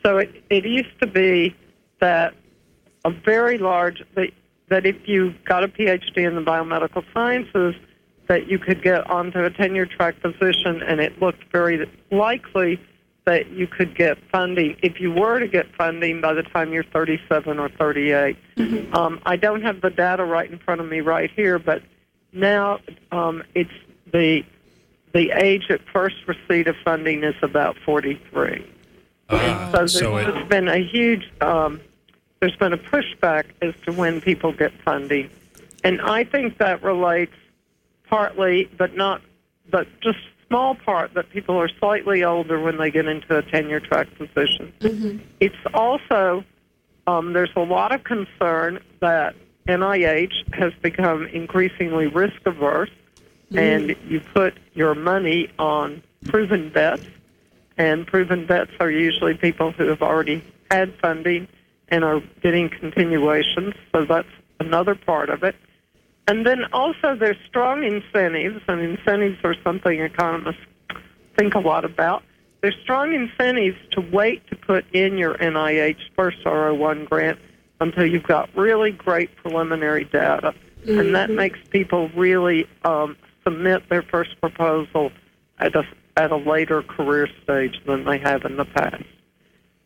[0.04, 1.56] So it, it used to be
[2.00, 2.34] that
[3.04, 4.30] a very large that,
[4.68, 7.74] that if you got a PhD in the biomedical sciences,
[8.28, 12.78] that you could get onto a tenure track position, and it looked very likely
[13.24, 16.84] that you could get funding if you were to get funding by the time you're
[16.84, 18.37] 37 or 38.
[18.94, 21.82] Um, I don't have the data right in front of me right here, but
[22.32, 22.78] now
[23.12, 23.70] um, it's
[24.12, 24.44] the
[25.12, 28.66] the age at first receipt of funding is about 43.
[29.30, 31.80] Ah, So there's so it, just been a huge, um,
[32.40, 35.31] there's been a pushback as to when people get funding.
[35.85, 37.35] And I think that relates
[38.09, 39.22] partly, but not,
[39.70, 43.81] but just small part, that people are slightly older when they get into a tenure
[43.81, 44.72] track position.
[45.40, 46.44] It's also,
[47.07, 49.35] um, there's a lot of concern that
[49.66, 52.90] NIH has become increasingly risk averse,
[53.55, 57.05] and you put your money on proven bets
[57.79, 61.46] and proven bets are usually people who have already had funding
[61.90, 63.74] and are getting continuations.
[63.92, 64.29] So that's
[64.61, 65.57] another part of it.
[66.27, 70.61] And then also there's strong incentives, and incentives are something economists
[71.38, 72.22] think a lot about.
[72.61, 77.38] There's strong incentives to wait to put in your NIH first R01 grant
[77.81, 80.55] until you've got really great preliminary data.
[80.87, 85.12] And that makes people really um, submit their first proposal
[85.59, 85.85] at a,
[86.16, 89.05] at a later career stage than they have in the past.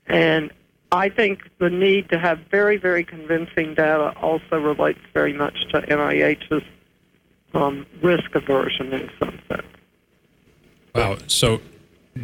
[0.07, 0.51] And
[0.93, 5.81] I think the need to have very, very convincing data also relates very much to
[5.81, 6.63] NIH's
[7.55, 9.67] um, risk aversion in some sense.
[10.95, 11.17] wow.
[11.27, 11.61] So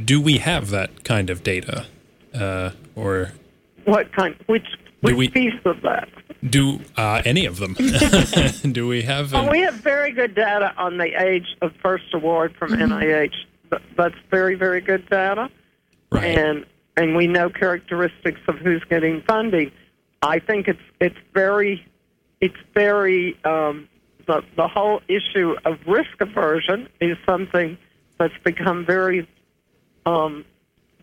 [0.05, 1.87] do we have that kind of data,
[2.35, 3.33] uh, or
[3.85, 4.37] What kind?
[4.47, 4.67] Which
[5.01, 6.09] which we- piece of that?
[6.49, 7.75] do uh, any of them?
[8.73, 9.33] do we have?
[9.35, 13.33] An- we have very good data on the age of first award from NIH.
[13.71, 15.51] Th- That's very, very good data.
[16.13, 16.39] right.
[16.39, 16.65] and
[16.99, 19.71] and we know characteristics of who's getting funding.
[20.21, 21.87] I think it's it's very
[22.41, 23.89] it's very um,
[24.27, 27.79] the the whole issue of risk aversion is something
[28.19, 29.29] that's become very
[30.07, 30.45] um,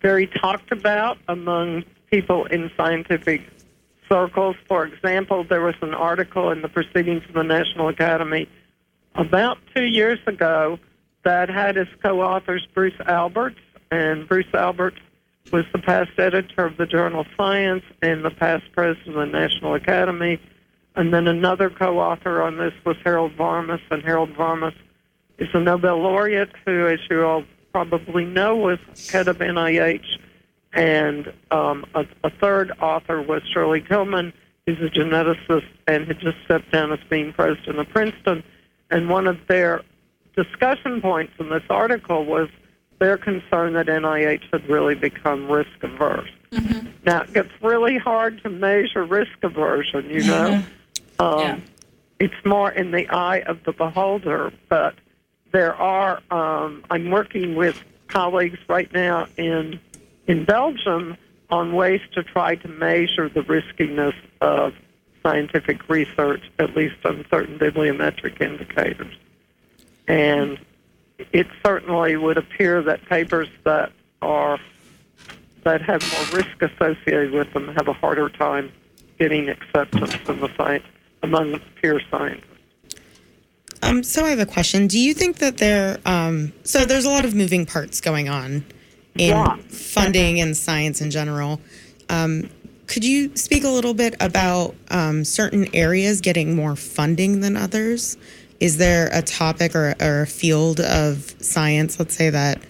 [0.01, 3.41] very talked about among people in scientific
[4.09, 4.57] circles.
[4.67, 8.49] For example, there was an article in the Proceedings of the National Academy
[9.15, 10.77] about two years ago
[11.23, 14.99] that had as co-authors Bruce Alberts, and Bruce Alberts
[15.51, 19.75] was the past editor of the journal Science and the past president of the National
[19.75, 20.39] Academy.
[20.95, 24.73] And then another co-author on this was Harold Varmus, and Harold Varmus
[25.37, 28.79] is a Nobel laureate who, as you all probably know, was
[29.09, 30.17] head of NIH
[30.75, 34.33] and um, a, a third author was Shirley Tilghman,
[34.65, 38.43] who's a geneticist and had just stepped down as being president of Princeton.
[38.91, 39.83] And one of their
[40.35, 42.49] discussion points in this article was
[42.99, 46.29] their concerned that NIH had really become risk averse.
[47.05, 50.63] Now, it gets really hard to measure risk aversion, you know.
[51.19, 51.59] Um, Yeah.
[52.17, 54.95] It's more in the eye of the beholder, but
[55.51, 57.77] there are, um, I'm working with
[58.07, 59.79] colleagues right now in,
[60.27, 61.17] in Belgium
[61.49, 64.73] on ways to try to measure the riskiness of
[65.23, 69.13] scientific research, at least on certain bibliometric indicators.
[70.07, 70.57] And
[71.17, 73.91] it certainly would appear that papers that
[74.21, 74.59] are
[75.63, 78.71] that have more risk associated with them have a harder time
[79.17, 80.85] getting acceptance in the science
[81.23, 82.45] among peer scientists.
[83.81, 84.87] Um, so I have a question.
[84.87, 88.63] Do you think that there, um, so there's a lot of moving parts going on
[89.15, 89.55] in Yeah.
[89.69, 91.59] funding and science in general.
[92.09, 92.49] Um,
[92.87, 98.17] could you speak a little bit about um, certain areas getting more funding than others?
[98.59, 102.61] Is there a topic or, or a field of science, let's say that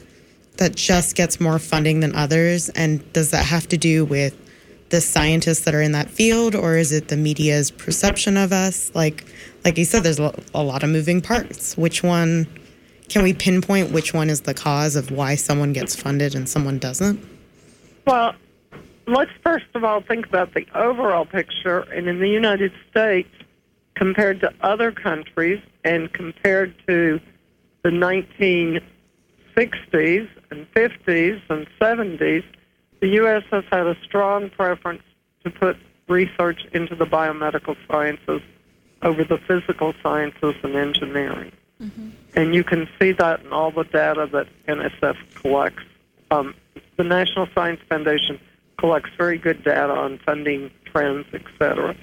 [0.58, 2.70] that just gets more funding than others?
[2.70, 4.36] And does that have to do with
[4.90, 8.92] the scientists that are in that field, or is it the media's perception of us?
[8.96, 9.26] Like,
[9.64, 11.76] like you said, there's a a lot of moving parts.
[11.78, 12.48] Which one
[13.10, 13.92] can we pinpoint?
[13.92, 17.20] Which one is the cause of why someone gets funded and someone doesn't?
[18.06, 18.36] Well,
[19.08, 21.80] let's first of all think about the overall picture.
[21.80, 23.30] And in the United States,
[23.96, 27.20] compared to other countries and compared to
[27.84, 28.82] the 1960s
[30.52, 32.44] and 50s and 70s,
[33.00, 33.44] the U.S.
[33.52, 35.04] has had a strong preference
[35.44, 35.78] to put
[36.08, 38.42] research into the biomedical sciences
[39.02, 41.52] over the physical sciences and engineering.
[42.36, 45.84] And you can see that in all the data that NSF collects.
[46.32, 46.56] Um,
[46.98, 48.40] the National Science Foundation
[48.78, 51.96] collects very good data on funding trends, et cetera.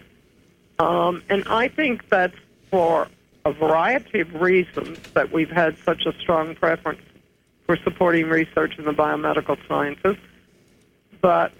[0.79, 2.37] Um, and I think that's
[2.71, 3.09] for
[3.45, 7.03] a variety of reasons that we've had such a strong preference
[7.67, 10.17] for supporting research in the biomedical sciences.
[11.21, 11.53] But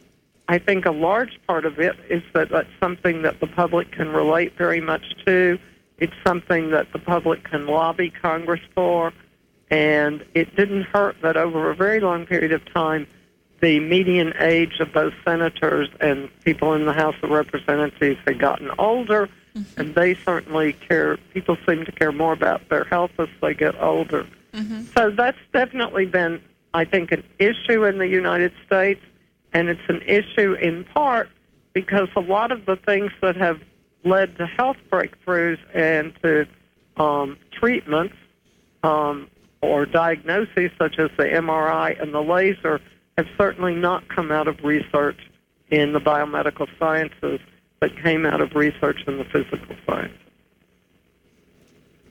[0.49, 4.13] I think a large part of it is that that's something that the public can
[4.13, 5.59] relate very much to.
[5.99, 9.13] It's something that the public can lobby Congress for.
[9.71, 13.07] And it didn't hurt that over a very long period of time,
[13.63, 18.71] the median age of both senators and people in the House of Representatives had gotten
[18.79, 19.29] older,
[19.77, 21.17] and they certainly care.
[21.33, 24.27] People seem to care more about their health as they get older.
[24.95, 26.43] So that's definitely been,
[26.75, 29.01] I think, an issue in the United States,
[29.53, 31.31] and it's an issue in part
[31.73, 33.61] because a lot of the things that have
[34.05, 36.47] led to health breakthroughs and to
[36.97, 38.17] um, treatments
[38.83, 39.29] um,
[39.61, 42.81] or diagnoses such as the MRI and the laser
[43.19, 45.19] have certainly not come out of research
[45.71, 47.41] in the biomedical sciences,
[47.81, 50.19] but came out of research in the physical sciences.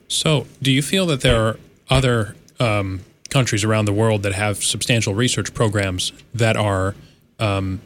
[0.08, 4.64] So, do you feel that there are other um, countries around the world that have
[4.64, 6.96] substantial research programs that are
[7.40, 7.82] um,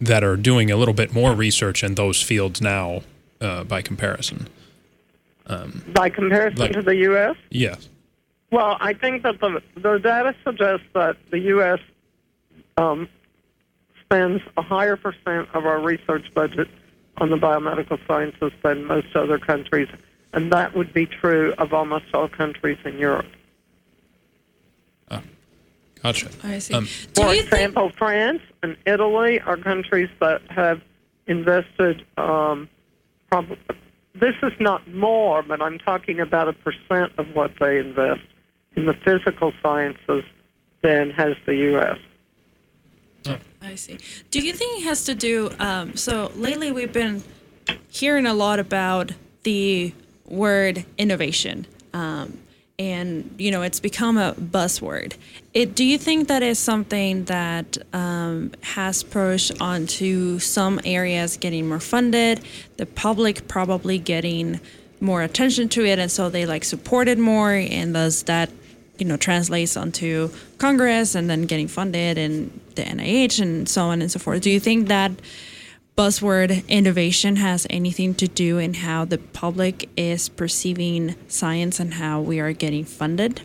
[0.00, 3.02] that are doing a little bit more research in those fields now,
[3.40, 4.48] uh, by comparison?
[5.92, 7.88] By comparison Like- to the U.S., Yes.
[8.50, 11.80] Well, I think that the the data suggests that the U.S.
[12.76, 13.08] Um,
[14.04, 16.68] spends a higher percent of our research budget
[17.18, 19.88] on the biomedical sciences than most other countries,
[20.32, 23.26] and that would be true of almost all countries in Europe.
[26.04, 26.28] Gotcha.
[26.42, 26.74] I see.
[26.74, 27.52] Um, For you think?
[27.54, 30.82] example, France and Italy are countries that have
[31.26, 32.04] invested.
[32.18, 32.68] Um,
[33.30, 33.56] prob-
[34.14, 38.20] this is not more, but I'm talking about a percent of what they invest
[38.76, 40.24] in the physical sciences
[40.82, 41.96] than has the U.S.
[43.64, 43.98] I see.
[44.30, 45.50] Do you think it has to do?
[45.58, 47.22] Um, so lately, we've been
[47.88, 49.12] hearing a lot about
[49.42, 49.94] the
[50.26, 52.38] word innovation, um,
[52.78, 55.14] and you know, it's become a buzzword.
[55.54, 61.66] It, do you think that is something that um, has pushed onto some areas getting
[61.66, 62.44] more funded,
[62.76, 64.60] the public probably getting
[65.00, 68.50] more attention to it, and so they like support it more, and thus that
[68.98, 74.02] you know translates onto Congress and then getting funded and the NIH and so on
[74.02, 74.42] and so forth.
[74.42, 75.12] Do you think that
[75.96, 82.20] buzzword innovation has anything to do in how the public is perceiving science and how
[82.20, 83.42] we are getting funded?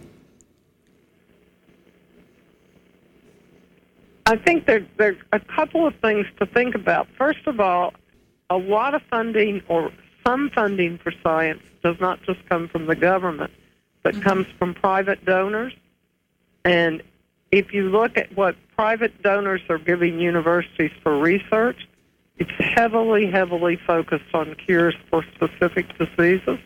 [4.25, 7.07] I think there there's a couple of things to think about.
[7.17, 7.93] First of all,
[8.51, 9.91] a lot of funding or
[10.25, 13.51] some funding for science does not just come from the government,
[14.03, 15.73] but comes from private donors.
[16.63, 17.01] And
[17.51, 21.87] if you look at what private donors are giving universities for research,
[22.37, 26.59] it's heavily, heavily focused on cures for specific diseases.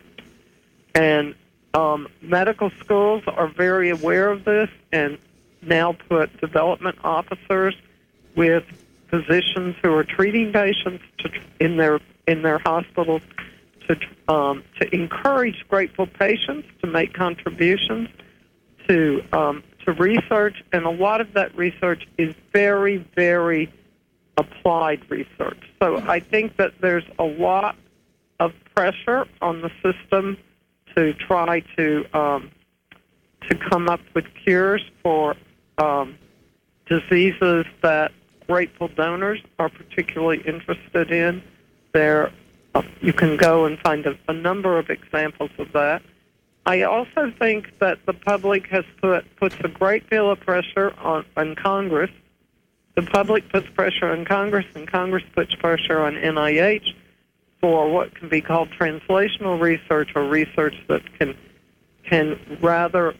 [0.93, 1.33] And
[1.73, 5.17] um, medical schools are very aware of this and
[5.61, 7.75] now put development officers
[8.35, 8.63] with
[9.07, 13.21] physicians who are treating patients to, in their in their hospitals
[13.87, 18.09] to um, to encourage grateful patients to make contributions
[18.87, 23.71] to um, to research, and a lot of that research is very very
[24.37, 25.59] applied research.
[25.81, 27.75] So I think that there's a lot
[28.39, 30.37] of pressure on the system
[30.95, 32.51] to try to um,
[33.49, 35.35] to come up with cures for
[35.77, 36.17] um,
[36.87, 38.11] diseases that
[38.47, 41.41] grateful donors are particularly interested in.
[41.93, 42.31] There,
[43.01, 46.01] you can go and find a, a number of examples of that.
[46.65, 51.25] I also think that the public has put puts a great deal of pressure on,
[51.35, 52.11] on Congress.
[52.95, 56.93] The public puts pressure on Congress, and Congress puts pressure on NIH
[57.59, 61.35] for what can be called translational research or research that can
[62.03, 63.15] can rather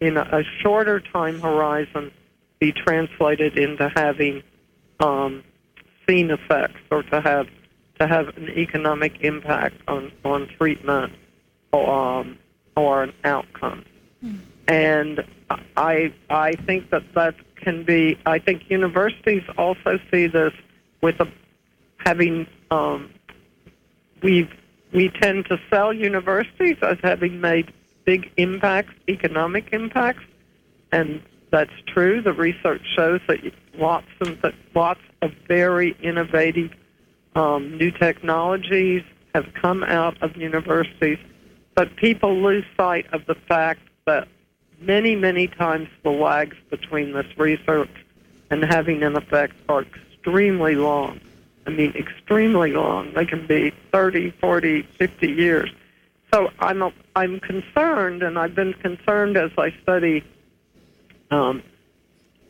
[0.00, 2.10] in a, shorter time horizon
[2.58, 4.42] be translated into having
[5.00, 5.42] um,
[6.08, 7.46] seen effects or to have
[7.98, 11.12] to have an economic impact on on treatment
[11.72, 12.38] or um,
[12.76, 13.84] or an outcome.
[14.68, 15.24] And
[15.76, 18.18] I I think that that can be.
[18.26, 20.52] I think universities also see this
[21.02, 21.28] with a
[21.98, 22.46] having.
[22.70, 23.10] Um,
[24.22, 24.48] we
[24.92, 27.72] we tend to sell universities as having made
[28.04, 30.24] big impacts, economic impacts,
[30.90, 32.22] and that's true.
[32.22, 33.38] The research shows that
[33.74, 36.70] lots of that lots of very innovative
[37.36, 39.02] um, new technologies
[39.34, 41.18] have come out of universities,
[41.74, 44.26] but people lose sight of the fact that
[44.80, 47.90] many, many times the lags between this research
[48.50, 51.20] and having an effect are extremely long.
[51.66, 53.12] I mean, extremely long.
[53.12, 55.70] They can be 30, 40, 50 years.
[56.32, 60.24] So I'm a, I'm concerned, and I've been concerned as I study
[61.30, 61.62] um,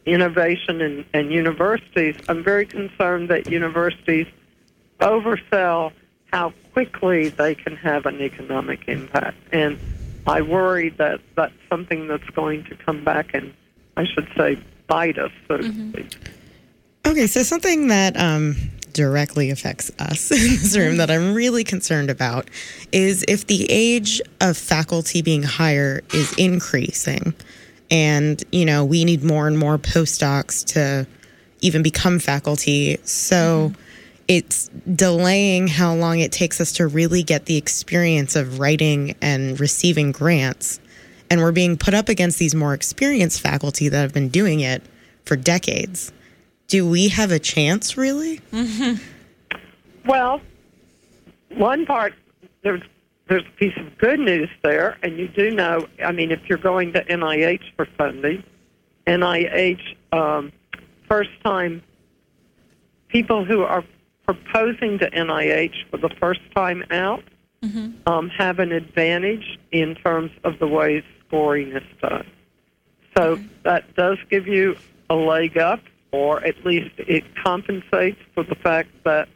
[0.04, 2.14] innovation in, in universities.
[2.28, 4.26] I'm very concerned that universities
[5.00, 5.92] oversell
[6.32, 9.78] how quickly they can have an economic impact, and
[10.26, 13.54] I worry that that's something that's going to come back and
[13.96, 16.16] I should say bite us, so to speak.
[17.06, 18.56] Okay, so something that um,
[18.92, 22.48] directly affects us in this room that I'm really concerned about
[22.92, 27.34] is if the age of faculty being higher is increasing,
[27.90, 31.06] and you know we need more and more postdocs to
[31.60, 33.72] even become faculty, so.
[34.28, 39.58] It's delaying how long it takes us to really get the experience of writing and
[39.60, 40.80] receiving grants.
[41.30, 44.82] And we're being put up against these more experienced faculty that have been doing it
[45.24, 46.12] for decades
[46.68, 48.40] do we have a chance really
[50.06, 50.40] Well,
[51.50, 52.14] one part
[52.62, 52.82] there's
[53.28, 55.88] there's a piece of good news there, and you do know.
[56.04, 58.44] I mean, if you're going to NIH for funding,
[59.08, 59.80] NIH
[60.12, 60.52] um,
[61.08, 61.82] first time
[63.08, 63.84] people who are
[64.26, 67.22] proposing to NIH for the first time out
[68.06, 72.26] um, have an advantage in terms of the way scoring is done.
[73.16, 74.76] So that does give you
[75.08, 75.80] a leg up,
[76.12, 79.28] or at least it compensates for the fact that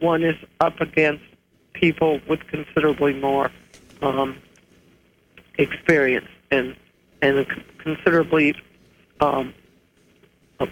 [0.00, 1.24] one is up against
[1.72, 3.50] people with considerably more
[4.02, 4.36] um,
[5.58, 6.74] experience and
[7.22, 7.44] and a
[7.78, 8.54] considerably
[9.20, 9.52] um,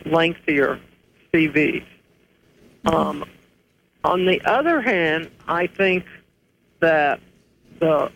[0.07, 0.81] lengthier
[1.33, 1.85] CVs.
[2.87, 3.25] Um,
[4.05, 6.05] on the other hand, I think
[6.81, 7.21] that
[7.81, 8.11] the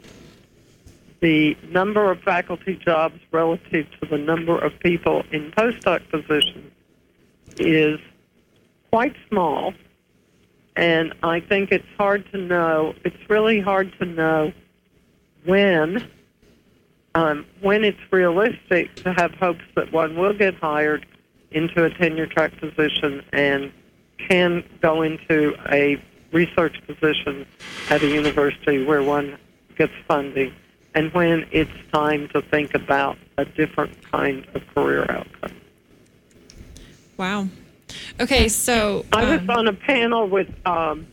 [1.20, 6.72] the number of faculty jobs relative to the number of people in postdoc positions
[7.59, 8.01] is
[8.91, 9.72] quite small.
[10.74, 14.53] And I think it's hard to know, it's really hard to know
[15.45, 16.09] when
[17.14, 21.07] um, when it's realistic to have hopes that one will get hired
[21.51, 23.70] into a tenure track position and
[24.29, 26.03] can go into a
[26.33, 27.47] research position
[27.91, 29.39] at a university where one
[29.77, 30.53] gets funding
[30.95, 35.53] and when it's time to think about a different kind of career outcome.
[37.16, 37.49] Wow.
[38.20, 41.07] Okay, so I was um, on a panel with um,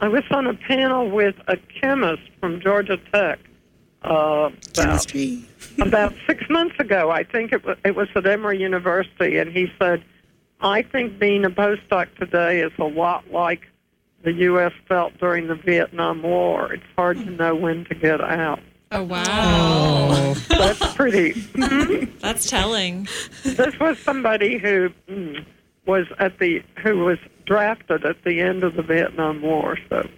[0.00, 3.38] I was on a panel with a chemist from Georgia Tech
[4.02, 5.14] uh, about,
[5.80, 7.10] about six months ago.
[7.10, 10.02] I think it was, it was at Emory University, and he said,
[10.62, 13.68] "I think being a postdoc today is a lot like
[14.22, 14.72] the U.S.
[14.88, 16.72] felt during the Vietnam War.
[16.72, 18.60] It's hard to know when to get out."
[18.94, 21.32] Oh wow, That's pretty.
[22.20, 23.08] that's telling.
[23.42, 25.44] this was somebody who mm,
[25.86, 29.78] was at the who was drafted at the end of the Vietnam War.
[29.88, 30.08] So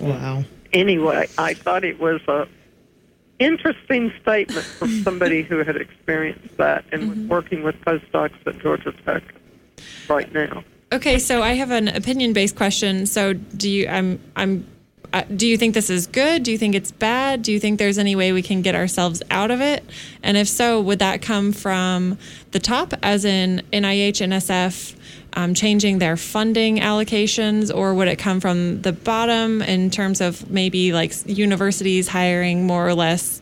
[0.00, 0.44] Wow.
[0.72, 2.48] anyway, I thought it was a
[3.38, 8.92] interesting statement from somebody who had experienced that and was working with postdocs at Georgia
[9.04, 9.22] Tech
[10.08, 10.64] right now.
[10.92, 13.06] Okay, so I have an opinion-based question.
[13.06, 13.88] So, do you?
[13.88, 14.20] I'm.
[14.36, 14.66] I'm.
[15.14, 16.42] Uh, do you think this is good?
[16.42, 17.42] Do you think it's bad?
[17.42, 19.84] Do you think there's any way we can get ourselves out of it?
[20.22, 22.18] And if so, would that come from
[22.50, 24.94] the top, as in NIH, NSF,
[25.34, 30.50] um, changing their funding allocations, or would it come from the bottom in terms of
[30.50, 33.40] maybe like universities hiring more or less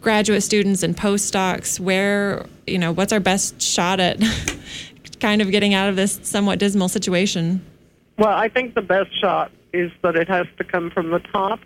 [0.00, 1.80] graduate students and postdocs?
[1.80, 4.20] Where you know, what's our best shot at
[5.22, 7.64] kind of getting out of this somewhat dismal situation?
[8.18, 11.60] Well, I think the best shot is that it has to come from the top.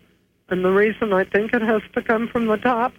[0.49, 2.93] And the reason I think it has to come from the top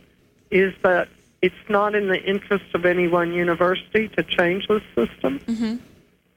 [0.51, 1.07] is that
[1.41, 5.39] it's not in the interest of any one university to change the system.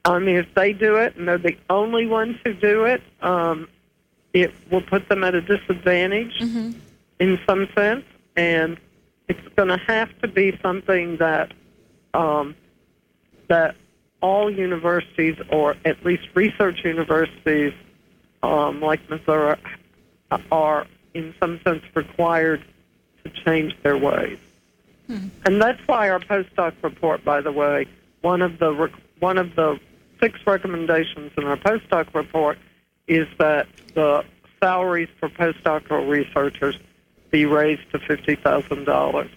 [0.05, 3.69] I mean, if they do it and they're the only ones who do it, um,
[4.33, 6.41] it will put them at a disadvantage
[7.19, 8.05] in some sense.
[8.37, 8.79] And
[9.29, 11.53] it's going to have to be something that
[12.15, 12.55] um,
[13.49, 13.75] that
[14.21, 17.73] all universities, or at least research universities,
[18.43, 19.57] um, like Missouri,
[20.51, 22.63] are in some sense required
[23.25, 24.39] to change their ways.
[25.45, 27.87] And that's why our postdoc report, by the way,
[28.21, 29.79] one of the rec- one of the
[30.21, 32.59] six recommendations in our postdoc report
[33.09, 34.25] is that the
[34.61, 36.79] salaries for postdoctoral researchers
[37.31, 39.31] be raised to fifty thousand dollars,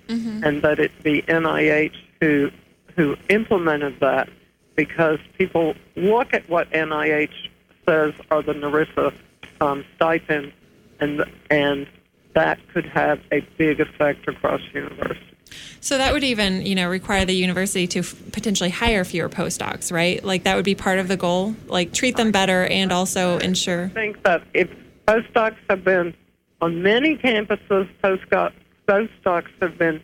[0.44, 2.52] and that it be NIH who
[2.96, 4.30] who implemented that
[4.76, 7.50] because people look at what NIH
[7.86, 9.14] says are the NRSA
[9.62, 10.54] um, stipends,
[11.00, 11.88] and and
[12.34, 15.34] that could have a big effect across universities.
[15.82, 19.92] So that would even, you know, require the university to f- potentially hire fewer postdocs,
[19.92, 20.24] right?
[20.24, 23.86] Like that would be part of the goal, like treat them better and also ensure.
[23.86, 24.70] I think that if
[25.08, 26.16] postdocs have been
[26.62, 28.54] on many campuses, postdoc,
[28.88, 30.02] postdocs have been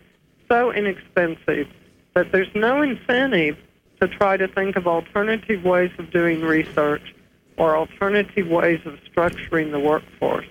[0.50, 1.68] so inexpensive
[2.14, 3.58] that there's no incentive
[4.02, 7.14] to try to think of alternative ways of doing research
[7.58, 10.48] or alternative ways of structuring the workforce.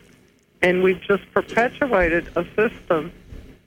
[0.61, 3.12] And we've just perpetuated a system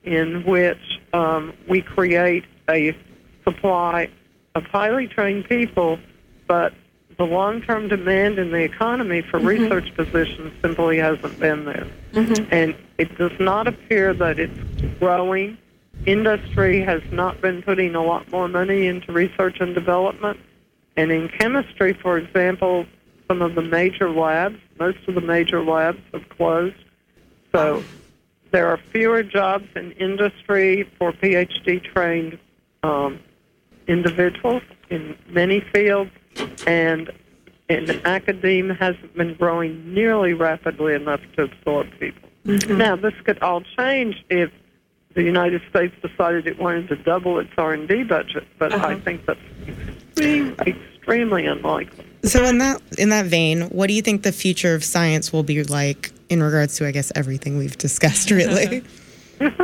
[0.04, 2.96] in which um, we create a
[3.44, 4.10] supply
[4.56, 6.00] of highly trained people,
[6.48, 6.74] but
[7.18, 11.88] the long-term demand in the economy for research positions simply hasn't been there.
[12.52, 14.60] And it does not appear that it's
[15.00, 15.58] growing.
[16.06, 20.40] Industry has not been putting a lot more money into research and development.
[20.98, 22.86] And in chemistry, for example,
[23.28, 26.76] some of the major labs, most of the major labs have closed.
[27.54, 27.84] So
[28.52, 32.38] there are fewer jobs in industry for PhD trained
[32.84, 33.20] um,
[33.88, 36.12] individuals in many fields,
[36.68, 37.12] and,
[37.70, 42.30] and academia hasn't been growing nearly rapidly enough to absorb people.
[42.44, 44.52] Now, this could all change if
[45.14, 49.40] the United States decided it wanted to double its R&D budget, but I think that's
[50.68, 52.06] extremely unlikely.
[52.24, 55.42] So in that in that vein, what do you think the future of science will
[55.42, 58.84] be like in regards to I guess everything we've discussed really?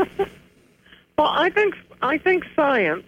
[1.18, 3.04] Well, I think I think science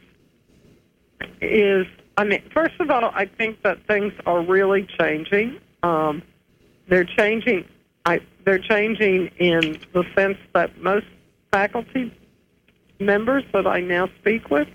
[1.41, 1.85] is.
[2.17, 5.59] I mean, first of all, I think that things are really changing.
[5.83, 6.23] Um,
[6.87, 7.65] they're changing.
[8.05, 11.05] I they're changing in the sense that most
[11.51, 12.11] faculty
[12.99, 14.67] members that I now speak with,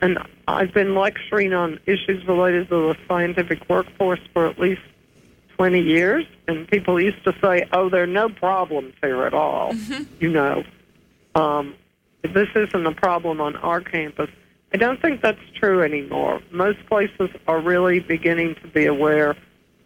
[0.00, 4.82] and I've been lecturing on issues related to the scientific workforce for at least
[5.56, 9.74] 20 years, and people used to say, "Oh, there are no problems here at all,"
[10.20, 10.64] you know.
[11.34, 11.74] Um,
[12.22, 14.28] this isn't a problem on our campus.
[14.74, 16.40] I don't think that's true anymore.
[16.50, 19.36] Most places are really beginning to be aware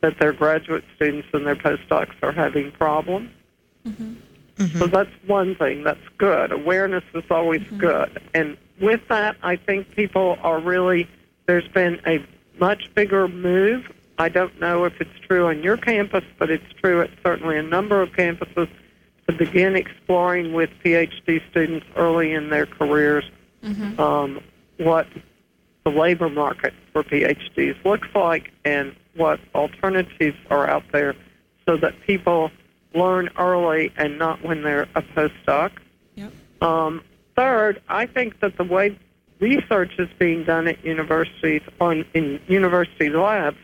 [0.01, 3.31] that their graduate students and their postdocs are having problems.
[4.59, 4.91] So mm-hmm.
[4.91, 6.51] that's one thing that's good.
[6.51, 7.79] Awareness is always mm-hmm.
[7.79, 8.23] good.
[8.33, 11.09] And with that, I think people are really,
[11.47, 12.25] there's been a
[12.59, 13.91] much bigger move.
[14.19, 17.63] I don't know if it's true on your campus, but it's true at certainly a
[17.63, 18.69] number of campuses
[19.29, 23.25] to begin exploring with PhD students early in their careers
[23.63, 24.01] mm-hmm.
[24.01, 24.41] um,
[24.79, 25.07] what
[25.85, 31.15] the labor market for PhDs looks like and what alternatives are out there
[31.67, 32.51] so that people
[32.95, 35.73] learn early and not when they're a postdoc.
[36.15, 36.33] Yep.
[36.61, 37.03] Um,
[37.37, 38.99] third, I think that the way
[39.41, 43.59] research is being done at universities on in university labs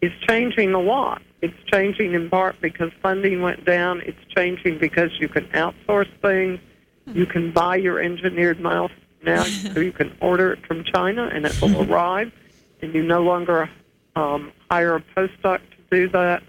[0.00, 1.22] is changing a lot.
[1.42, 4.00] It's changing in part because funding went down.
[4.02, 6.60] It's changing because you can outsource things.
[7.06, 8.92] You can buy your engineered mouse
[9.24, 12.32] now, so you can order it from China and it will arrive,
[12.80, 13.68] and you no longer
[14.14, 16.42] um, hire a postdoc to do that.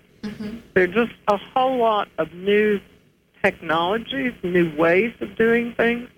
[0.73, 2.79] There are just a whole lot of new
[3.43, 6.09] technologies, new ways of doing things,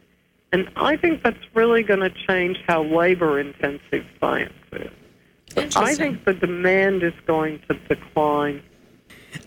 [0.51, 5.75] and I think that's really going to change how labor-intensive science is.
[5.75, 8.61] I think the demand is going to decline.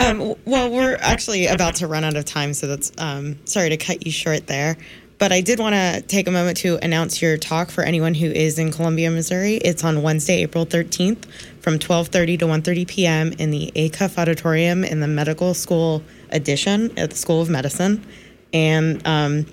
[0.01, 3.77] Um, well, we're actually about to run out of time, so that's um, sorry to
[3.77, 4.77] cut you short there.
[5.19, 8.27] But I did want to take a moment to announce your talk for anyone who
[8.27, 9.55] is in Columbia, Missouri.
[9.55, 11.25] It's on Wednesday, April 13th
[11.69, 13.33] from 12:30 to 1:30 p.m.
[13.33, 18.07] in the Acuff auditorium in the Medical School Addition at the School of Medicine.
[18.55, 19.45] And um,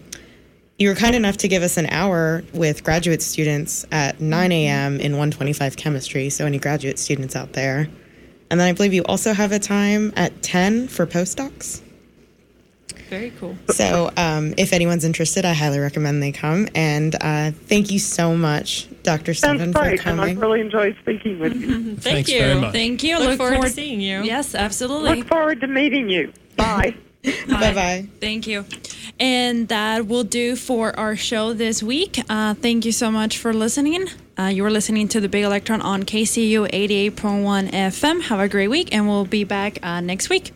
[0.80, 5.02] you were kind enough to give us an hour with graduate students at 9 a.m.
[5.02, 6.30] in 125 chemistry.
[6.30, 7.90] So any graduate students out there.
[8.50, 11.82] And then I believe you also have a time at 10 for postdocs.
[13.10, 13.56] Very cool.
[13.70, 16.68] So um, if anyone's interested, I highly recommend they come.
[16.74, 19.34] And uh, thank you so much, Dr.
[19.34, 21.96] Sounds Stephan, for great, and I really enjoyed speaking with you.
[21.96, 22.40] Thank Thanks you.
[22.40, 22.74] very much.
[22.74, 23.20] Thank you.
[23.20, 24.24] Look, forward, to seeing you.
[24.24, 25.16] Yes, absolutely.
[25.16, 26.34] Look forward to meeting you.
[26.56, 26.96] Bye.
[27.48, 28.08] Bye bye.
[28.20, 28.66] Thank you.
[29.20, 32.20] And that will do for our show this week.
[32.30, 34.08] Uh, thank you so much for listening.
[34.38, 38.22] Uh, you were listening to the Big Electron on KCOU 88.1 FM.
[38.24, 40.52] Have a great week, and we'll be back uh, next week.